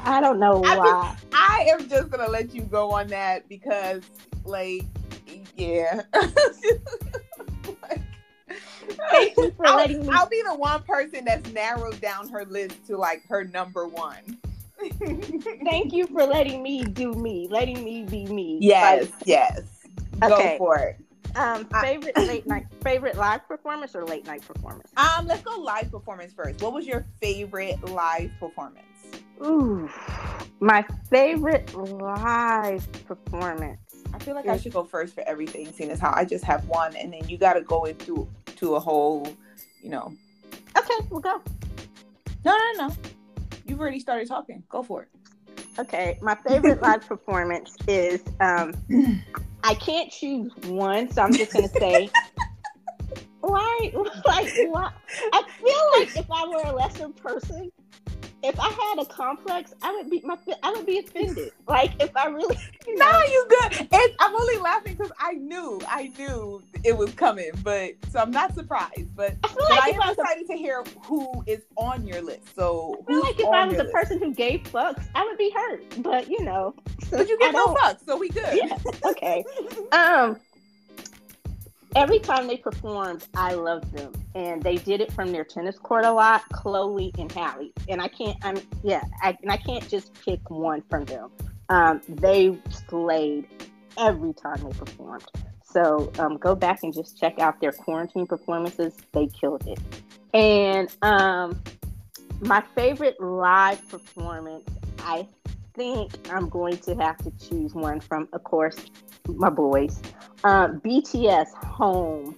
I 0.04 0.22
don't 0.22 0.40
know 0.40 0.60
why. 0.60 1.16
Just, 1.16 1.26
I 1.34 1.68
am 1.72 1.90
just 1.90 2.10
gonna 2.10 2.30
let 2.30 2.54
you 2.54 2.64
go 2.64 2.92
on 2.92 3.08
that 3.08 3.48
because, 3.48 4.04
like, 4.46 4.86
yeah. 5.56 6.02
like, 7.82 8.02
Thank 9.12 9.38
you 9.38 9.52
for 9.52 9.68
I'll, 9.68 9.78
letting 9.78 10.02
me. 10.02 10.10
I'll 10.12 10.30
be 10.30 10.42
the 10.48 10.56
one 10.56 10.84
person 10.84 11.26
that's 11.26 11.52
narrowed 11.52 12.00
down 12.02 12.30
her 12.30 12.46
list 12.46 12.86
to 12.88 12.98
like 12.98 13.26
her 13.28 13.44
number 13.44 13.88
one. 13.88 14.38
Thank 15.64 15.94
you 15.94 16.08
for 16.08 16.26
letting 16.26 16.64
me 16.64 16.84
do 16.84 17.14
me, 17.14 17.48
letting 17.50 17.84
me 17.84 18.04
be 18.04 18.26
me. 18.26 18.58
Yes, 18.60 19.04
like, 19.04 19.14
yes. 19.26 19.62
Okay. 20.24 20.58
Go 20.58 20.58
for 20.58 20.78
it. 20.80 20.98
Um, 21.36 21.66
favorite 21.82 22.18
late 22.28 22.46
night, 22.48 22.66
favorite 22.84 23.16
live 23.16 23.48
performance 23.48 23.96
or 23.96 24.06
late 24.06 24.26
night 24.26 24.42
performance? 24.42 24.90
Um, 24.98 25.28
let's 25.28 25.44
go 25.44 25.60
live 25.60 25.92
performance 25.92 26.34
first. 26.34 26.62
What 26.62 26.74
was 26.74 26.86
your 26.86 27.06
favorite 27.22 27.82
live 27.90 28.32
performance? 28.40 28.86
Ooh, 29.44 29.90
my 30.60 30.86
favorite 31.10 31.74
live 31.74 32.88
performance. 33.06 33.80
I 34.14 34.20
feel 34.20 34.36
like 34.36 34.48
I 34.48 34.58
should 34.58 34.74
go 34.74 34.84
first 34.84 35.16
for 35.16 35.24
everything, 35.28 35.72
seeing 35.72 35.90
as 35.90 36.00
how 36.00 36.14
I 36.16 36.26
just 36.26 36.44
have 36.44 36.68
one, 36.68 36.96
and 36.96 37.12
then 37.14 37.28
you 37.28 37.38
got 37.38 37.54
to 37.54 37.62
go 37.62 37.86
into 37.86 38.28
to 38.58 38.76
a 38.76 38.80
whole, 38.80 39.28
you 39.82 39.90
know. 39.90 40.14
Okay, 40.78 41.08
we'll 41.10 41.22
go. 41.22 41.42
No, 42.46 42.56
no, 42.56 42.88
no. 42.88 42.96
You've 43.66 43.80
already 43.80 44.00
started 44.00 44.28
talking. 44.28 44.64
Go 44.70 44.84
for 44.84 45.04
it. 45.04 45.10
Okay, 45.80 46.20
my 46.22 46.36
favorite 46.36 46.82
live 46.84 47.02
performance 47.08 47.76
is 47.88 48.22
um, 48.40 48.74
I 49.64 49.74
can't 49.76 50.12
choose 50.12 50.52
one, 50.66 51.10
so 51.12 51.24
I'm 51.24 51.34
just 51.34 51.54
gonna 51.54 51.68
say 51.68 52.10
why 53.42 53.92
like 54.26 54.54
why 54.68 54.92
I 55.34 55.44
feel 55.60 56.00
like 56.00 56.18
if 56.18 56.26
I 56.32 56.48
were 56.48 56.72
a 56.72 56.76
lesser 56.76 57.10
person, 57.10 57.72
if 58.44 58.60
I 58.60 58.70
had 58.70 59.00
a 59.00 59.06
complex, 59.06 59.74
I 59.82 59.92
would 59.96 60.10
be 60.10 60.22
my 60.24 60.38
I 60.64 60.72
would 60.72 60.86
be 60.86 61.00
offended. 61.00 61.52
Like 61.68 61.92
if 62.02 62.16
I 62.16 62.28
really 62.28 62.58
you 62.88 62.96
know. 62.98 63.10
No, 63.10 63.24
you 63.24 63.48
good. 63.50 63.88
It's, 63.92 64.16
I'm 64.20 64.36
only 64.36 64.58
laughing 64.58 64.96
because 64.96 65.12
I 65.20 65.34
knew 65.34 65.80
I 65.88 66.12
knew 66.18 66.64
it 66.84 66.98
was 66.98 67.12
coming, 67.14 67.52
but 67.64 67.94
so 68.10 68.20
I'm 68.20 68.32
not 68.32 68.54
surprised. 68.56 69.16
But 69.16 69.36
I, 69.44 69.48
feel 69.48 69.64
like 69.70 69.84
I 69.84 69.90
am 69.90 70.12
excited 70.12 70.44
a, 70.46 70.48
to 70.48 70.58
hear 70.58 70.84
who 71.04 71.44
is 71.46 71.62
on 71.78 72.06
your 72.08 72.22
list. 72.22 72.56
So 72.56 73.04
I 73.08 73.12
feel 73.12 73.22
like 73.22 73.40
if 73.40 73.48
I 73.48 73.66
was 73.68 73.78
the 73.78 73.86
person 73.86 74.20
who 74.20 74.34
gave 74.34 74.64
fucks, 74.64 75.06
I 75.16 75.24
would 75.24 75.38
be 75.38 75.52
hurt. 75.52 76.02
But 76.04 76.30
you 76.30 76.44
know, 76.44 76.76
but 77.10 77.28
you 77.28 77.38
get 77.40 77.54
no 77.54 77.76
fucks, 77.76 78.06
so 78.06 78.18
we 78.18 78.30
good. 78.30 78.58
Yeah. 78.58 78.78
Okay. 79.06 79.44
um 79.92 80.38
every 81.96 82.20
time 82.20 82.48
they 82.48 82.58
performed, 82.58 83.28
I 83.36 83.54
loved 83.54 83.92
them, 83.94 84.14
and 84.36 84.62
they 84.62 84.76
did 84.76 85.02
it 85.02 85.12
from 85.12 85.32
their 85.32 85.44
tennis 85.44 85.78
court 85.78 86.06
a 86.06 86.12
lot. 86.12 86.44
Chloe 86.54 87.12
and 87.18 87.32
Halle, 87.32 87.72
and 87.90 88.02
I 88.02 88.08
can't. 88.08 88.38
I'm 88.44 88.58
yeah, 88.84 89.04
I, 89.22 89.38
and 89.42 89.52
I 89.52 89.58
can't 89.58 89.88
just 89.88 90.14
pick 90.26 90.50
one 90.50 90.84
from 90.90 91.06
them. 91.06 91.30
Um, 91.70 92.02
they 92.08 92.58
slayed 92.88 93.48
every 93.98 94.34
time 94.34 94.62
they 94.64 94.72
performed. 94.72 95.26
So 95.64 96.12
um, 96.20 96.38
go 96.38 96.54
back 96.54 96.80
and 96.84 96.94
just 96.94 97.18
check 97.18 97.40
out 97.40 97.62
their 97.62 97.72
quarantine 97.72 98.28
performances. 98.28 98.98
They 99.14 99.28
killed 99.28 99.66
it. 99.68 99.80
And 100.34 100.94
um, 101.02 101.62
my 102.42 102.62
favorite 102.76 103.20
live 103.22 103.88
performance, 103.90 104.68
I 105.00 105.28
think 105.74 106.12
I'm 106.30 106.50
going 106.50 106.78
to 106.78 106.96
have 106.96 107.18
to 107.20 107.32
choose 107.32 107.74
one 107.74 108.00
from, 108.00 108.28
of 108.34 108.44
course, 108.44 108.78
my 109.28 109.50
boys. 109.50 110.02
Uh, 110.44 110.70
BTS 110.70 111.54
Home 111.66 112.36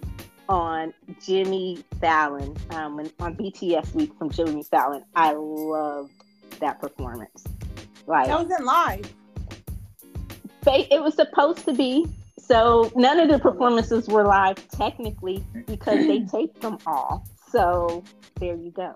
on 0.50 0.94
Jimmy 1.25 1.84
Fallon, 2.00 2.56
um, 2.72 3.00
on 3.20 3.36
BTS 3.36 3.94
Week 3.94 4.12
from 4.18 4.30
Jimmy 4.30 4.63
Fallon. 4.63 5.04
I 5.16 5.34
loved 5.34 6.12
that 6.60 6.80
performance. 6.80 7.44
Like 8.08 8.28
that 8.28 8.40
wasn't 8.40 8.66
live. 8.66 9.13
It 10.66 11.02
was 11.02 11.16
supposed 11.16 11.66
to 11.66 11.74
be. 11.74 12.06
So 12.38 12.92
none 12.96 13.20
of 13.20 13.30
the 13.30 13.40
performances 13.40 14.08
were 14.08 14.25
live 14.25 14.68
technically 14.70 15.44
because 15.66 16.06
they 16.06 16.20
taped 16.32 16.62
them 16.62 16.78
all. 16.86 17.25
So 17.50 18.04
there 18.40 18.56
you 18.56 18.72
go. 18.72 18.96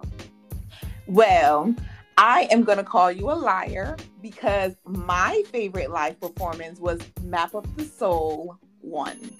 Well, 1.08 1.74
I 2.18 2.48
am 2.50 2.64
going 2.64 2.80
to 2.80 2.84
call 2.84 3.12
you 3.12 3.30
a 3.30 3.34
liar 3.34 3.96
because 4.22 4.76
my 4.86 5.44
favorite 5.52 5.92
live 5.92 6.20
performance 6.20 6.80
was 6.80 7.00
Map 7.22 7.54
of 7.54 7.78
the 7.78 7.86
Soul 7.86 8.58
1, 8.82 9.32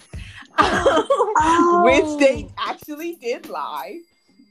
oh. 0.60 1.82
which 2.20 2.20
they 2.20 2.48
actually 2.60 3.16
did 3.16 3.50
live. 3.50 4.02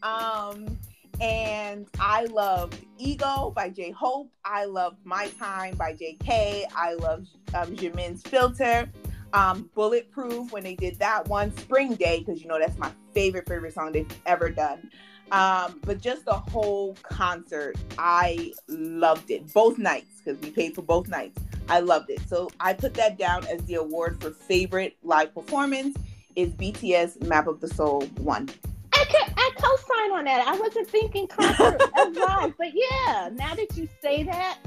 Um, 0.02 0.76
and 1.20 1.86
I 2.00 2.24
loved 2.24 2.84
Ego 2.98 3.52
by 3.54 3.70
J 3.70 3.92
Hope. 3.92 4.30
I 4.44 4.64
loved 4.64 4.98
My 5.04 5.28
Time 5.38 5.76
by 5.76 5.92
JK. 5.92 6.64
I 6.74 6.94
loved 6.94 7.28
um, 7.54 7.76
Jimin's 7.76 8.22
Filter. 8.22 8.90
Um, 9.32 9.70
Bulletproof 9.74 10.52
when 10.52 10.62
they 10.62 10.74
did 10.74 10.98
that 10.98 11.28
one. 11.28 11.56
Spring 11.58 11.94
Day, 11.94 12.20
because 12.20 12.42
you 12.42 12.48
know 12.48 12.58
that's 12.58 12.78
my 12.78 12.90
favorite, 13.14 13.48
favorite 13.48 13.74
song 13.74 13.92
they've 13.92 14.06
ever 14.24 14.50
done. 14.50 14.90
Um, 15.32 15.80
but 15.82 16.00
just 16.00 16.24
the 16.24 16.34
whole 16.34 16.96
concert, 17.02 17.76
I 17.98 18.52
loved 18.68 19.30
it. 19.30 19.52
Both 19.52 19.78
nights, 19.78 20.22
because 20.24 20.40
we 20.40 20.50
paid 20.50 20.74
for 20.74 20.82
both 20.82 21.08
nights. 21.08 21.40
I 21.68 21.80
loved 21.80 22.10
it. 22.10 22.20
So 22.28 22.50
I 22.60 22.72
put 22.72 22.94
that 22.94 23.18
down 23.18 23.44
as 23.46 23.62
the 23.64 23.74
award 23.74 24.20
for 24.22 24.30
favorite 24.30 24.96
live 25.02 25.34
performance 25.34 25.96
is 26.36 26.52
BTS 26.52 27.26
Map 27.26 27.46
of 27.48 27.60
the 27.60 27.68
Soul 27.68 28.02
one. 28.18 28.48
I 28.92 29.04
could, 29.04 29.34
I 29.36 29.50
co-sign 29.56 30.12
on 30.12 30.24
that. 30.24 30.46
I 30.46 30.56
wasn't 30.58 30.88
thinking 30.88 31.26
concert 31.26 31.82
of 31.98 32.16
live, 32.16 32.54
but 32.56 32.68
yeah, 32.72 33.30
now 33.32 33.54
that 33.54 33.76
you 33.76 33.88
say 34.00 34.22
that, 34.22 34.58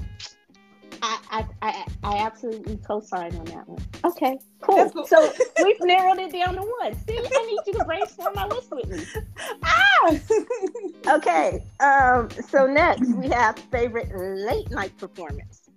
absolutely 2.30 2.78
co-sign 2.78 3.36
on 3.36 3.46
that 3.46 3.68
one. 3.68 3.82
Okay, 4.06 4.38
cool. 4.62 4.90
cool. 4.92 5.08
So 5.08 5.32
we've 5.64 5.82
narrowed 5.82 6.20
it 6.20 6.32
down 6.32 6.56
to 6.56 6.62
one. 6.62 6.94
See, 7.08 7.18
I 7.18 7.46
need 7.46 7.60
you 7.66 7.74
to 7.74 7.86
brainstorm 7.86 8.34
my 8.36 8.46
list 8.48 8.72
with 8.72 8.88
me. 8.88 9.04
Ah! 9.64 10.20
okay. 11.16 11.64
Um. 11.80 12.30
So 12.50 12.68
next 12.68 13.14
we 13.16 13.30
have 13.30 13.58
favorite 13.72 14.12
late 14.16 14.70
night 14.70 14.96
performance. 14.98 15.70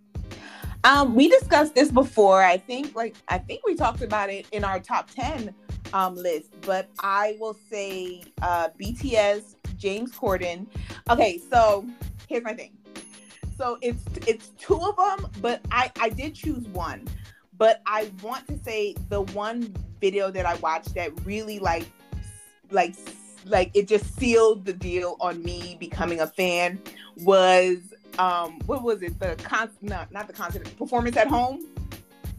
Um, 0.85 1.15
we 1.15 1.29
discussed 1.29 1.77
this 1.77 1.93
before. 1.93 2.43
I 2.43 2.57
think, 2.57 2.97
like, 2.97 3.15
I 3.29 3.39
think 3.39 3.65
we 3.65 3.77
talked 3.77 4.03
about 4.03 4.31
it 4.31 4.47
in 4.51 4.65
our 4.65 4.81
top 4.81 5.11
ten 5.11 5.55
um 5.93 6.17
list. 6.17 6.53
But 6.63 6.89
I 7.01 7.37
will 7.41 7.57
say, 7.71 8.23
uh, 8.43 8.69
BTS, 8.81 9.57
James 9.77 10.13
Corden. 10.13 10.67
Okay, 11.09 11.41
so 11.51 11.87
here's 12.29 12.45
my 12.45 12.55
thing 12.55 12.73
so 13.57 13.79
it's 13.81 14.03
it's 14.27 14.49
two 14.59 14.81
of 14.81 14.97
them, 14.97 15.31
but 15.41 15.61
I 15.71 15.91
I 16.01 16.09
did 16.09 16.35
choose 16.35 16.67
one. 16.69 17.07
But 17.59 17.83
I 17.87 18.11
want 18.23 18.49
to 18.49 18.59
say 18.65 18.95
the 19.09 19.23
one 19.23 19.75
video 20.01 20.31
that 20.31 20.47
I 20.47 20.55
watched 20.57 20.95
that 20.95 21.13
really 21.25 21.59
like 21.59 21.87
like 22.71 22.95
like 23.47 23.71
it 23.75 23.89
just 23.89 24.19
sealed 24.19 24.65
the 24.65 24.73
deal 24.73 25.17
on 25.21 25.43
me 25.43 25.77
becoming 25.79 26.21
a 26.21 26.27
fan 26.27 26.81
was 27.19 27.79
um 28.19 28.59
what 28.67 28.83
was 28.83 29.03
it 29.03 29.19
the 29.19 29.37
con 29.43 29.71
no, 29.81 30.05
not 30.11 30.27
the 30.27 30.33
concert 30.33 30.65
performance 30.77 31.17
at 31.17 31.29
home 31.29 31.67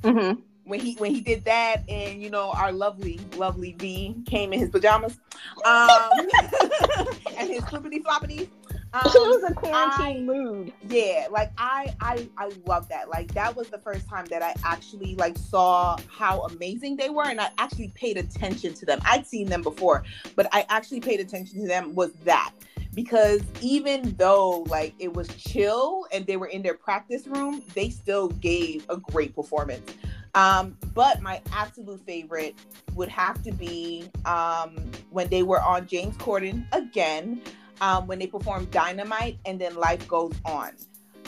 mm-hmm. 0.02 0.40
when 0.66 0.80
he 0.80 0.96
when 0.96 1.14
he 1.14 1.22
did 1.22 1.44
that 1.46 1.84
and 1.90 2.22
you 2.22 2.30
know 2.30 2.52
our 2.52 2.72
lovely 2.72 3.20
lovely 3.38 3.74
V 3.74 4.16
came 4.26 4.54
in 4.54 4.60
his 4.60 4.70
pajamas 4.70 5.18
um 5.66 6.12
and 7.38 7.50
his 7.50 7.64
flippity 7.66 8.02
floppities 8.02 8.48
um, 8.94 9.02
it 9.06 9.14
was 9.14 9.44
a 9.50 9.54
quarantine 9.54 10.18
I, 10.18 10.22
mood. 10.22 10.74
Yeah, 10.88 11.28
like 11.32 11.52
I, 11.58 11.94
I, 12.00 12.30
I 12.38 12.52
love 12.66 12.88
that. 12.90 13.10
Like 13.10 13.34
that 13.34 13.56
was 13.56 13.70
the 13.70 13.80
first 13.80 14.08
time 14.08 14.26
that 14.28 14.44
I 14.44 14.54
actually 14.64 15.16
like 15.16 15.38
saw 15.38 15.98
how 16.08 16.42
amazing 16.44 16.98
they 16.98 17.10
were, 17.10 17.26
and 17.26 17.42
I 17.42 17.50
actually 17.58 17.90
paid 17.96 18.18
attention 18.18 18.74
to 18.76 18.86
them. 18.86 19.00
I'd 19.06 19.26
seen 19.26 19.50
them 19.50 19.64
before, 19.64 20.04
but 20.36 20.48
I 20.52 20.66
actually 20.70 21.00
paid 21.00 21.20
attention 21.20 21.62
to 21.62 21.68
them. 21.68 21.96
Was 21.96 22.12
that 22.26 22.54
because 22.94 23.42
even 23.62 24.16
though 24.18 24.64
like 24.70 24.94
it 25.00 25.14
was 25.14 25.28
chill 25.36 26.06
and 26.12 26.26
they 26.28 26.38
were 26.38 26.48
in 26.48 26.62
their 26.62 26.76
practice 26.76 27.26
room, 27.28 27.64
they 27.74 27.90
still 27.90 28.30
gave 28.30 28.86
a 28.90 28.98
great 28.98 29.36
performance. 29.36 29.92
Um, 30.36 30.78
but 30.94 31.22
my 31.22 31.42
absolute 31.52 32.04
favorite 32.06 32.56
would 32.96 33.10
have 33.10 33.44
to 33.44 33.52
be 33.52 34.10
um, 34.26 34.76
when 35.12 35.28
they 35.30 35.44
were 35.44 35.62
on 35.62 35.88
James 35.88 36.18
Corden 36.18 36.66
again 36.72 37.42
um, 37.84 38.08
when 38.08 38.18
they 38.18 38.28
performed 38.28 38.72
Dynamite 38.72 39.38
and 39.46 39.60
then 39.60 39.76
Life 39.76 40.08
Goes 40.08 40.34
On. 40.46 40.72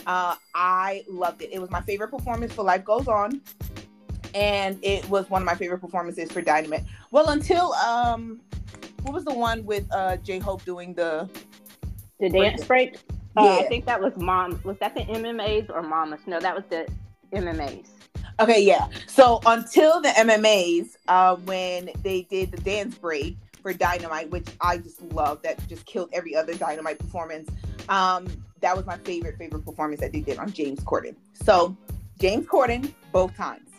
Uh, 0.07 0.35
I 0.53 1.03
loved 1.09 1.41
it. 1.41 1.49
It 1.51 1.59
was 1.59 1.69
my 1.69 1.81
favorite 1.81 2.09
performance 2.09 2.53
for 2.53 2.63
Life 2.63 2.85
Goes 2.85 3.07
On. 3.07 3.41
and 4.33 4.79
it 4.81 5.07
was 5.09 5.29
one 5.29 5.41
of 5.41 5.45
my 5.45 5.55
favorite 5.55 5.79
performances 5.79 6.31
for 6.31 6.41
Dynamite. 6.41 6.83
Well, 7.11 7.29
until 7.29 7.73
um, 7.73 8.39
what 9.01 9.13
was 9.13 9.25
the 9.25 9.33
one 9.33 9.65
with 9.65 9.85
uh 9.91 10.17
J 10.17 10.39
Hope 10.39 10.63
doing 10.65 10.93
the 10.93 11.29
the 12.19 12.29
dance 12.29 12.63
break? 12.63 12.97
Yeah, 13.37 13.43
uh, 13.43 13.59
I 13.59 13.67
think 13.67 13.85
that 13.85 14.01
was 14.01 14.13
mom. 14.15 14.61
Was 14.63 14.77
that 14.79 14.95
the 14.95 15.01
MMAs 15.01 15.69
or 15.69 15.81
Mamas? 15.81 16.21
No, 16.25 16.39
that 16.39 16.55
was 16.55 16.63
the 16.69 16.87
MMAs. 17.33 17.87
Okay, 18.39 18.61
yeah. 18.61 18.87
So 19.07 19.39
until 19.45 20.01
the 20.01 20.09
MMAs, 20.09 20.95
uh, 21.07 21.35
when 21.37 21.89
they 22.01 22.23
did 22.23 22.51
the 22.51 22.57
dance 22.57 22.97
break 22.97 23.37
for 23.65 23.73
Dynamite, 23.73 24.29
which 24.29 24.45
I 24.61 24.77
just 24.77 25.01
love, 25.01 25.41
that 25.41 25.67
just 25.67 25.87
killed 25.87 26.11
every 26.13 26.35
other 26.35 26.53
Dynamite 26.53 26.99
performance. 26.99 27.49
Um, 27.89 28.27
that 28.61 28.77
was 28.77 28.85
my 28.85 28.95
favorite 28.99 29.39
favorite 29.39 29.65
performance 29.65 30.01
that 30.01 30.11
they 30.11 30.19
did 30.19 30.37
on 30.37 30.51
James 30.51 30.81
Corden. 30.81 31.15
So 31.33 31.75
James 32.19 32.45
Corden, 32.45 32.93
both 33.11 33.35
times. 33.35 33.71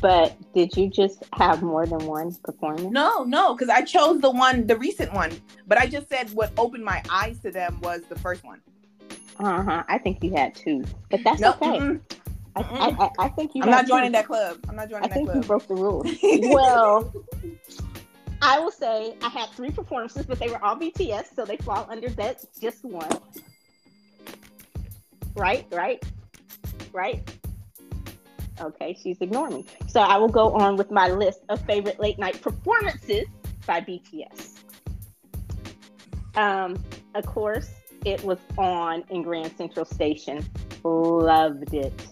But 0.00 0.36
did 0.54 0.76
you 0.76 0.88
just 0.88 1.24
have 1.32 1.64
more 1.64 1.84
than 1.84 2.06
one 2.06 2.32
performance? 2.44 2.92
No, 2.92 3.24
no, 3.24 3.54
because 3.54 3.70
I 3.70 3.82
chose 3.82 4.20
the 4.20 4.30
one, 4.30 4.68
the 4.68 4.76
recent 4.76 5.12
one. 5.12 5.32
But 5.66 5.78
I 5.78 5.88
just 5.88 6.08
said 6.08 6.30
what 6.30 6.52
opened 6.56 6.84
my 6.84 7.02
eyes 7.10 7.40
to 7.40 7.50
them 7.50 7.80
was 7.82 8.02
the 8.08 8.18
first 8.20 8.44
one. 8.44 8.60
Uh 9.40 9.64
huh. 9.64 9.82
I 9.88 9.98
think 9.98 10.22
you 10.22 10.30
had 10.32 10.54
two, 10.54 10.84
but 11.10 11.24
that's 11.24 11.40
nope. 11.40 11.56
okay. 11.60 11.80
Mm-mm. 11.80 12.00
I, 12.56 12.62
I, 12.62 13.10
I, 13.18 13.28
think 13.30 13.56
you. 13.56 13.64
I'm 13.64 13.70
not 13.70 13.88
joining 13.88 14.10
two. 14.10 14.12
that 14.12 14.26
club. 14.28 14.58
I'm 14.68 14.76
not 14.76 14.88
joining 14.88 15.06
I 15.06 15.08
that 15.08 15.14
think 15.14 15.28
club. 15.28 15.42
you 15.42 15.48
broke 15.48 15.66
the 15.66 15.74
rules. 15.74 16.06
well, 16.54 17.12
I 18.42 18.58
will 18.60 18.70
say 18.70 19.16
I 19.22 19.28
had 19.28 19.50
three 19.50 19.70
performances, 19.70 20.26
but 20.26 20.38
they 20.38 20.48
were 20.48 20.62
all 20.64 20.76
BTS, 20.76 21.34
so 21.34 21.44
they 21.44 21.56
fall 21.58 21.86
under 21.90 22.08
that 22.10 22.44
just 22.60 22.84
one. 22.84 23.08
Right, 25.34 25.66
right, 25.70 26.02
right. 26.92 27.28
Okay, 28.60 28.96
she's 29.02 29.20
ignoring 29.20 29.54
me. 29.54 29.66
So 29.88 30.00
I 30.00 30.16
will 30.16 30.28
go 30.28 30.52
on 30.52 30.76
with 30.76 30.90
my 30.90 31.08
list 31.08 31.40
of 31.48 31.60
favorite 31.62 31.98
late 31.98 32.18
night 32.18 32.40
performances 32.40 33.24
by 33.66 33.80
BTS. 33.80 34.60
Um, 36.36 36.82
of 37.14 37.26
course, 37.26 37.70
it 38.04 38.22
was 38.22 38.38
on 38.58 39.04
in 39.10 39.22
Grand 39.22 39.56
Central 39.56 39.84
Station. 39.84 40.44
Loved 40.84 41.74
it. 41.74 42.06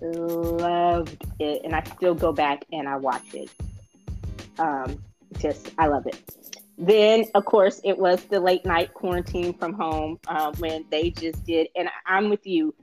Loved 0.00 1.26
it. 1.38 1.62
And 1.64 1.74
I 1.74 1.82
still 1.84 2.14
go 2.14 2.32
back 2.32 2.64
and 2.72 2.88
I 2.88 2.96
watch 2.96 3.34
it. 3.34 3.50
Um, 4.58 4.98
just, 5.38 5.70
I 5.78 5.86
love 5.86 6.06
it. 6.06 6.20
Then, 6.78 7.24
of 7.34 7.44
course, 7.44 7.80
it 7.82 7.98
was 7.98 8.22
the 8.24 8.38
late 8.38 8.64
night 8.64 8.94
quarantine 8.94 9.52
from 9.52 9.72
home 9.72 10.20
uh, 10.28 10.52
when 10.58 10.84
they 10.90 11.10
just 11.10 11.44
did. 11.44 11.68
And 11.74 11.88
I'm 12.06 12.30
with 12.30 12.46
you. 12.46 12.74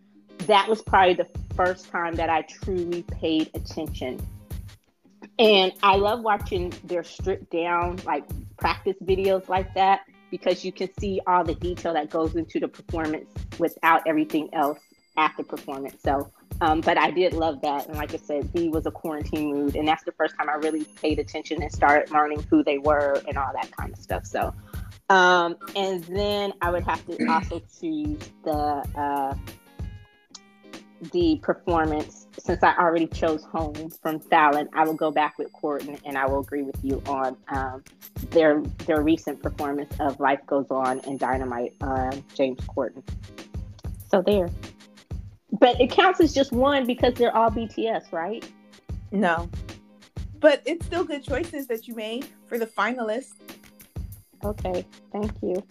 That 0.47 0.67
was 0.67 0.81
probably 0.81 1.13
the 1.13 1.27
first 1.55 1.89
time 1.89 2.15
that 2.15 2.29
I 2.29 2.41
truly 2.41 3.03
paid 3.03 3.51
attention. 3.53 4.19
And 5.39 5.71
I 5.81 5.95
love 5.95 6.21
watching 6.21 6.73
their 6.83 7.03
stripped 7.03 7.51
down, 7.51 7.97
like 8.05 8.25
practice 8.57 8.97
videos 9.03 9.47
like 9.47 9.73
that, 9.75 10.01
because 10.29 10.65
you 10.65 10.71
can 10.71 10.89
see 10.99 11.21
all 11.25 11.43
the 11.43 11.55
detail 11.55 11.93
that 11.93 12.09
goes 12.09 12.35
into 12.35 12.59
the 12.59 12.67
performance 12.67 13.29
without 13.57 14.01
everything 14.05 14.49
else 14.53 14.79
after 15.17 15.43
performance. 15.43 15.95
So, 16.03 16.31
um, 16.61 16.81
but 16.81 16.97
I 16.97 17.11
did 17.11 17.33
love 17.33 17.61
that. 17.61 17.87
And 17.87 17.97
like 17.97 18.13
I 18.13 18.17
said, 18.17 18.45
V 18.45 18.69
was 18.69 18.85
a 18.85 18.91
quarantine 18.91 19.51
mood. 19.53 19.75
And 19.75 19.87
that's 19.87 20.03
the 20.03 20.13
first 20.13 20.35
time 20.37 20.49
I 20.49 20.53
really 20.53 20.83
paid 20.83 21.19
attention 21.19 21.61
and 21.61 21.71
started 21.71 22.11
learning 22.11 22.45
who 22.49 22.63
they 22.63 22.77
were 22.77 23.21
and 23.27 23.37
all 23.37 23.51
that 23.53 23.71
kind 23.75 23.91
of 23.91 23.99
stuff. 23.99 24.25
So, 24.25 24.53
um, 25.09 25.57
and 25.75 26.03
then 26.05 26.53
I 26.61 26.71
would 26.71 26.83
have 26.83 27.05
to 27.07 27.25
also 27.29 27.61
choose 27.79 28.19
the, 28.43 28.85
uh, 28.95 29.35
the 31.11 31.39
performance, 31.41 32.27
since 32.39 32.63
I 32.63 32.75
already 32.77 33.07
chose 33.07 33.43
home 33.43 33.89
from 34.01 34.19
Fallon, 34.19 34.69
I 34.73 34.85
will 34.85 34.93
go 34.93 35.11
back 35.11 35.37
with 35.37 35.51
Corden, 35.53 35.99
and 36.05 36.17
I 36.17 36.25
will 36.25 36.39
agree 36.39 36.63
with 36.63 36.79
you 36.83 37.01
on 37.07 37.37
um, 37.49 37.83
their 38.31 38.61
their 38.85 39.01
recent 39.01 39.41
performance 39.41 39.93
of 39.99 40.19
Life 40.19 40.39
Goes 40.47 40.67
On 40.69 40.99
and 41.01 41.19
Dynamite, 41.19 41.73
uh, 41.81 42.15
James 42.33 42.59
Corden. 42.61 43.03
So 44.09 44.21
there, 44.21 44.49
but 45.59 45.79
it 45.79 45.89
counts 45.91 46.19
as 46.19 46.33
just 46.33 46.51
one 46.51 46.85
because 46.85 47.13
they're 47.13 47.35
all 47.35 47.49
BTS, 47.49 48.11
right? 48.11 48.49
No, 49.11 49.49
but 50.39 50.61
it's 50.65 50.85
still 50.85 51.03
good 51.03 51.23
choices 51.23 51.67
that 51.67 51.87
you 51.87 51.95
made 51.95 52.27
for 52.45 52.57
the 52.57 52.67
finalists. 52.67 53.33
Okay, 54.43 54.85
thank 55.11 55.31
you. 55.41 55.63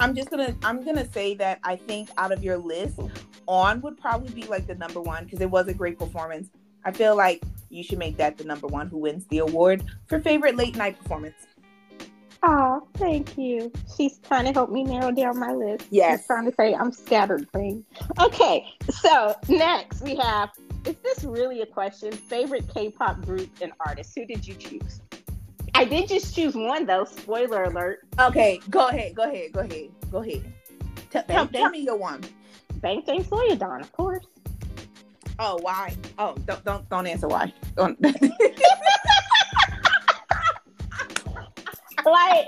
I'm 0.00 0.14
just 0.14 0.30
gonna 0.30 0.56
I'm 0.64 0.84
gonna 0.84 1.10
say 1.10 1.34
that 1.34 1.60
I 1.62 1.76
think 1.76 2.08
out 2.16 2.32
of 2.32 2.42
your 2.42 2.56
list, 2.56 2.98
on 3.46 3.80
would 3.82 3.98
probably 3.98 4.30
be 4.32 4.44
like 4.44 4.66
the 4.66 4.74
number 4.74 5.00
one 5.00 5.24
because 5.24 5.40
it 5.40 5.50
was 5.50 5.68
a 5.68 5.74
great 5.74 5.98
performance. 5.98 6.48
I 6.84 6.92
feel 6.92 7.16
like 7.16 7.42
you 7.68 7.84
should 7.84 7.98
make 7.98 8.16
that 8.16 8.38
the 8.38 8.44
number 8.44 8.66
one 8.66 8.88
who 8.88 8.98
wins 8.98 9.26
the 9.26 9.38
award 9.38 9.84
for 10.06 10.20
favorite 10.20 10.56
late 10.56 10.76
night 10.76 10.98
performance. 11.00 11.46
Oh, 12.42 12.86
thank 12.94 13.36
you. 13.36 13.70
She's 13.96 14.18
trying 14.18 14.46
to 14.46 14.52
help 14.52 14.70
me 14.70 14.82
narrow 14.82 15.10
down 15.10 15.38
my 15.38 15.52
list. 15.52 15.86
Yes. 15.90 16.20
She's 16.20 16.26
trying 16.26 16.46
to 16.46 16.54
say 16.54 16.74
I'm 16.74 16.92
scattered 16.92 17.50
brain. 17.52 17.84
Okay, 18.18 18.66
so 18.88 19.34
next 19.48 20.02
we 20.02 20.16
have 20.16 20.50
is 20.86 20.96
this 21.02 21.24
really 21.24 21.60
a 21.60 21.66
question? 21.66 22.12
Favorite 22.12 22.64
K 22.72 22.90
pop 22.90 23.20
group 23.26 23.50
and 23.60 23.72
artist? 23.86 24.12
Who 24.16 24.24
did 24.24 24.46
you 24.46 24.54
choose? 24.54 25.02
I 25.74 25.84
did 25.84 26.08
just 26.08 26.34
choose 26.34 26.54
one 26.54 26.86
though. 26.86 27.04
Spoiler 27.04 27.64
alert. 27.64 28.00
Okay, 28.18 28.60
go 28.70 28.88
ahead, 28.88 29.14
go 29.14 29.24
ahead, 29.24 29.52
go 29.52 29.60
ahead, 29.60 29.90
go 30.10 30.18
ahead. 30.18 30.52
T- 31.10 31.20
tell, 31.28 31.46
tell 31.46 31.70
me 31.70 31.80
your 31.80 31.96
one. 31.96 32.22
Bangtan 32.80 33.24
Sonyeondan, 33.24 33.82
of 33.82 33.92
course. 33.92 34.24
Oh, 35.38 35.58
why? 35.60 35.94
Oh, 36.18 36.34
don't 36.46 36.64
don't 36.64 36.88
don't 36.88 37.06
answer 37.06 37.28
why. 37.28 37.52
Don't. 37.76 37.98
like 42.04 42.46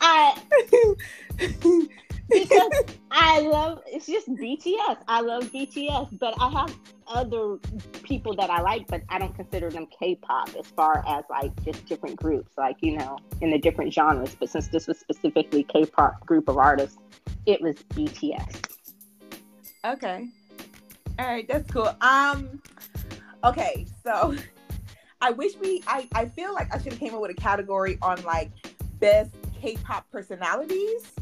I 0.00 0.38
because 2.28 2.72
I 3.10 3.40
love 3.40 3.82
it's 3.86 4.06
just 4.06 4.28
BTS. 4.28 4.98
I 5.08 5.20
love 5.20 5.44
BTS, 5.44 6.18
but 6.18 6.34
I 6.40 6.50
have 6.50 6.76
other 7.06 7.58
people 8.02 8.34
that 8.36 8.50
I 8.50 8.60
like, 8.60 8.86
but 8.88 9.02
I 9.08 9.18
don't 9.18 9.34
consider 9.34 9.70
them 9.70 9.86
K-pop 9.98 10.50
as 10.58 10.66
far 10.66 11.04
as 11.06 11.24
like 11.30 11.52
just 11.64 11.86
different 11.86 12.16
groups, 12.16 12.52
like 12.56 12.76
you 12.80 12.96
know, 12.96 13.18
in 13.40 13.50
the 13.50 13.58
different 13.58 13.92
genres. 13.92 14.36
But 14.38 14.50
since 14.50 14.68
this 14.68 14.86
was 14.86 14.98
specifically 14.98 15.62
K-pop 15.64 16.26
group 16.26 16.48
of 16.48 16.58
artists, 16.58 16.98
it 17.46 17.60
was 17.60 17.76
BTS. 17.94 18.64
Okay. 19.84 20.28
All 21.18 21.26
right, 21.26 21.46
that's 21.46 21.70
cool. 21.70 21.94
Um 22.00 22.60
okay, 23.44 23.86
so 24.02 24.34
I 25.24 25.30
wish 25.30 25.56
we 25.56 25.82
I 25.86 26.06
I 26.14 26.26
feel 26.26 26.52
like 26.52 26.72
I 26.74 26.76
should 26.76 26.92
have 26.92 27.00
came 27.00 27.14
up 27.14 27.22
with 27.22 27.30
a 27.30 27.34
category 27.34 27.96
on 28.02 28.22
like 28.24 28.50
best 29.00 29.34
K-pop 29.58 30.04
personalities 30.12 31.12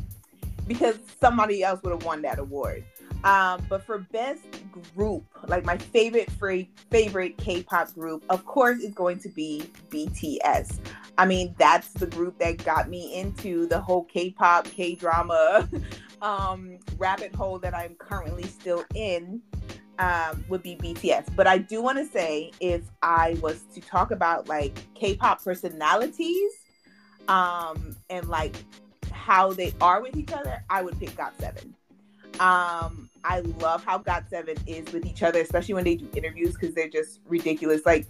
because 0.66 0.98
somebody 1.20 1.62
else 1.62 1.80
would 1.84 1.92
have 1.92 2.04
won 2.04 2.20
that 2.22 2.40
award. 2.40 2.82
Um, 3.22 3.64
but 3.68 3.84
for 3.84 3.98
best 3.98 4.42
group, 4.96 5.24
like 5.46 5.64
my 5.64 5.78
favorite 5.78 6.28
free, 6.32 6.68
favorite 6.90 7.38
K-pop 7.38 7.94
group, 7.94 8.24
of 8.28 8.44
course, 8.44 8.80
is 8.80 8.92
going 8.92 9.20
to 9.20 9.28
be 9.28 9.70
BTS. 9.90 10.80
I 11.16 11.24
mean, 11.24 11.54
that's 11.56 11.92
the 11.92 12.08
group 12.08 12.36
that 12.40 12.64
got 12.64 12.90
me 12.90 13.14
into 13.14 13.68
the 13.68 13.80
whole 13.80 14.02
K-pop, 14.06 14.64
K-drama 14.64 15.68
um, 16.22 16.78
rabbit 16.98 17.32
hole 17.36 17.60
that 17.60 17.76
I'm 17.76 17.94
currently 17.94 18.42
still 18.42 18.84
in 18.96 19.40
um, 19.98 20.44
would 20.48 20.62
be 20.62 20.76
BTS. 20.76 21.34
But 21.36 21.46
I 21.46 21.58
do 21.58 21.82
want 21.82 21.98
to 21.98 22.06
say, 22.06 22.52
if 22.60 22.82
I 23.02 23.36
was 23.40 23.62
to 23.74 23.80
talk 23.80 24.10
about 24.10 24.48
like 24.48 24.78
K-pop 24.94 25.42
personalities 25.44 26.52
um, 27.28 27.96
and 28.10 28.28
like 28.28 28.56
how 29.10 29.52
they 29.52 29.72
are 29.80 30.02
with 30.02 30.16
each 30.16 30.32
other, 30.32 30.64
I 30.70 30.82
would 30.82 30.98
pick 30.98 31.10
GOT7. 31.10 31.72
Um, 32.40 33.10
I 33.24 33.40
love 33.60 33.84
how 33.84 33.98
GOT7 33.98 34.58
is 34.66 34.92
with 34.92 35.06
each 35.06 35.22
other, 35.22 35.40
especially 35.40 35.74
when 35.74 35.84
they 35.84 35.96
do 35.96 36.08
interviews 36.16 36.54
because 36.54 36.74
they're 36.74 36.88
just 36.88 37.20
ridiculous. 37.26 37.82
Like 37.84 38.06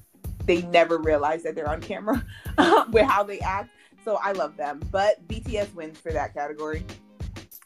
they 0.47 0.63
never 0.63 0.99
realize 0.99 1.43
that 1.43 1.55
they're 1.55 1.69
on 1.69 1.81
camera 1.81 2.25
with 2.93 3.07
how 3.07 3.23
they 3.23 3.41
act. 3.41 3.71
So 4.05 4.19
I 4.23 4.33
love 4.33 4.57
them. 4.57 4.81
But 4.91 5.27
BTS 5.29 5.75
wins 5.75 5.99
for 5.99 6.13
that 6.13 6.35
category 6.35 6.85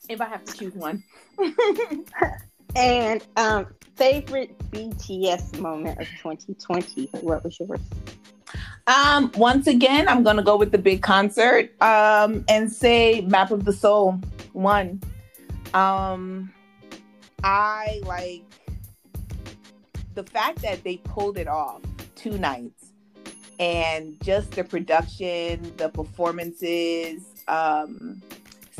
if 0.08 0.20
I 0.20 0.26
have 0.26 0.44
to 0.44 0.56
choose 0.56 0.74
one. 0.74 1.02
and 2.74 3.24
um, 3.36 3.66
favorite 3.94 4.56
BTS 4.70 5.58
moment 5.58 6.00
of 6.00 6.06
2020. 6.22 7.08
What 7.20 7.44
was 7.44 7.58
yours? 7.60 7.80
Um, 8.86 9.32
once 9.36 9.66
again, 9.66 10.08
I'm 10.08 10.22
gonna 10.22 10.42
go 10.42 10.56
with 10.56 10.70
the 10.70 10.78
big 10.78 11.02
concert 11.02 11.70
um, 11.82 12.44
and 12.48 12.70
say 12.70 13.22
Map 13.22 13.50
of 13.50 13.64
the 13.64 13.72
Soul 13.72 14.20
one. 14.52 15.02
Um, 15.74 16.52
I 17.42 18.00
like 18.04 18.44
the 20.14 20.22
fact 20.24 20.62
that 20.62 20.84
they 20.84 20.98
pulled 20.98 21.36
it 21.36 21.48
off 21.48 21.82
two 22.14 22.38
nights 22.38 22.92
and 23.58 24.16
just 24.22 24.52
the 24.52 24.64
production, 24.64 25.72
the 25.76 25.88
performances, 25.88 27.22
um, 27.48 28.22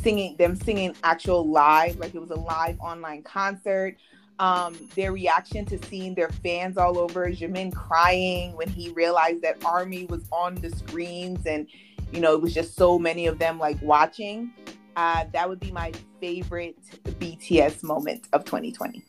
singing 0.07 0.37
them 0.37 0.55
singing 0.55 0.95
actual 1.03 1.49
live 1.51 1.97
like 1.97 2.15
it 2.15 2.21
was 2.21 2.31
a 2.31 2.41
live 2.55 2.79
online 2.79 3.23
concert 3.25 3.97
Um, 4.39 4.77
their 4.95 5.13
reaction 5.13 5.65
to 5.65 5.79
seeing 5.89 6.15
their 6.15 6.29
fans 6.29 6.77
all 6.77 6.99
over, 6.99 7.27
Jimin 7.31 7.75
crying 7.75 8.55
when 8.55 8.69
he 8.69 8.91
realized 8.91 9.41
that 9.43 9.57
Army 9.65 10.05
was 10.07 10.23
on 10.31 10.55
the 10.57 10.71
screens 10.71 11.47
and 11.47 11.67
you 12.13 12.21
know 12.21 12.35
it 12.35 12.43
was 12.43 12.55
just 12.55 12.77
so 12.77 12.99
many 12.99 13.27
of 13.27 13.39
them 13.39 13.59
like 13.59 13.79
watching. 13.83 14.53
Uh, 14.95 15.25
that 15.33 15.49
would 15.49 15.59
be 15.59 15.73
my 15.73 15.91
favorite 16.21 16.79
BTS 17.21 17.83
moment 17.83 18.29
of 18.33 18.45
2020. 18.45 19.03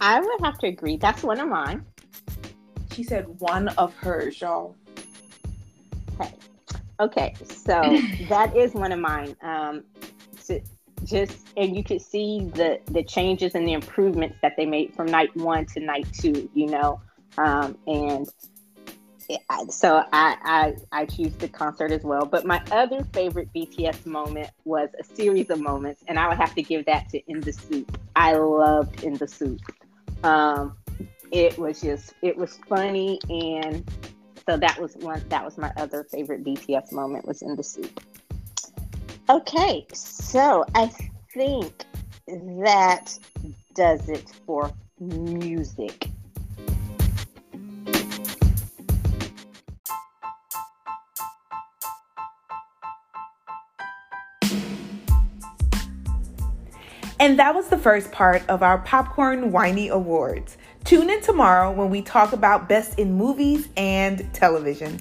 I 0.00 0.20
would 0.20 0.40
have 0.42 0.58
to 0.58 0.68
agree. 0.68 0.96
That's 0.96 1.22
one 1.22 1.40
of 1.40 1.48
mine. 1.48 1.84
She 2.92 3.02
said 3.02 3.26
one 3.40 3.68
of 3.76 3.94
hers, 3.96 4.40
y'all. 4.40 4.74
Okay. 6.20 6.32
Okay. 7.00 7.34
So 7.44 7.98
that 8.28 8.56
is 8.56 8.72
one 8.74 8.92
of 8.92 9.00
mine. 9.00 9.36
Um, 9.42 9.84
just 11.04 11.48
and 11.56 11.76
you 11.76 11.84
could 11.84 12.02
see 12.02 12.50
the 12.54 12.80
the 12.86 13.02
changes 13.02 13.54
and 13.54 13.66
the 13.66 13.72
improvements 13.72 14.36
that 14.42 14.54
they 14.56 14.66
made 14.66 14.94
from 14.94 15.06
night 15.06 15.34
one 15.36 15.66
to 15.66 15.80
night 15.80 16.06
two. 16.12 16.48
You 16.54 16.66
know, 16.66 17.00
um, 17.38 17.76
and 17.86 18.28
so 19.70 20.04
I, 20.12 20.36
I 20.92 21.00
I 21.00 21.04
choose 21.06 21.34
the 21.34 21.48
concert 21.48 21.92
as 21.92 22.02
well. 22.02 22.26
But 22.26 22.44
my 22.44 22.62
other 22.70 23.04
favorite 23.12 23.48
BTS 23.54 24.06
moment 24.06 24.50
was 24.64 24.90
a 24.98 25.04
series 25.04 25.50
of 25.50 25.60
moments, 25.60 26.02
and 26.08 26.18
I 26.18 26.28
would 26.28 26.38
have 26.38 26.54
to 26.54 26.62
give 26.62 26.86
that 26.86 27.08
to 27.10 27.20
In 27.30 27.40
the 27.40 27.52
SOOP. 27.52 27.98
I 28.16 28.34
loved 28.34 29.02
In 29.04 29.14
the 29.14 29.28
SOOP. 29.28 29.60
Um, 30.22 30.76
it 31.30 31.58
was 31.58 31.80
just 31.80 32.14
it 32.22 32.36
was 32.36 32.58
funny 32.68 33.18
and 33.28 33.90
so 34.48 34.56
that 34.56 34.80
was 34.80 34.94
one 34.96 35.22
that 35.28 35.44
was 35.44 35.56
my 35.58 35.72
other 35.76 36.04
favorite 36.04 36.44
BTS 36.44 36.92
moment 36.92 37.26
was 37.26 37.42
in 37.42 37.56
the 37.56 37.62
SOOP. 37.62 38.00
Okay, 39.30 39.86
so 39.94 40.66
I 40.74 40.90
think 41.32 41.86
that 42.28 43.18
does 43.74 44.10
it 44.10 44.28
for 44.44 44.70
music. 45.00 46.10
And 57.18 57.38
that 57.38 57.54
was 57.54 57.68
the 57.68 57.78
first 57.78 58.12
part 58.12 58.46
of 58.50 58.62
our 58.62 58.76
Popcorn 58.76 59.50
Whiny 59.52 59.88
Awards. 59.88 60.58
Tune 60.84 61.08
in 61.08 61.22
tomorrow 61.22 61.72
when 61.72 61.88
we 61.88 62.02
talk 62.02 62.34
about 62.34 62.68
best 62.68 62.98
in 62.98 63.14
movies 63.14 63.70
and 63.78 64.28
television. 64.34 65.00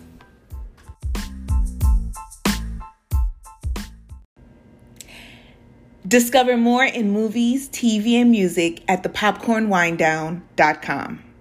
Discover 6.14 6.58
more 6.58 6.86
in 6.86 7.10
movies, 7.10 7.70
TV, 7.70 8.22
and 8.22 8.30
music 8.30 8.84
at 8.88 9.02
thepopcornwinedown.com. 9.02 11.33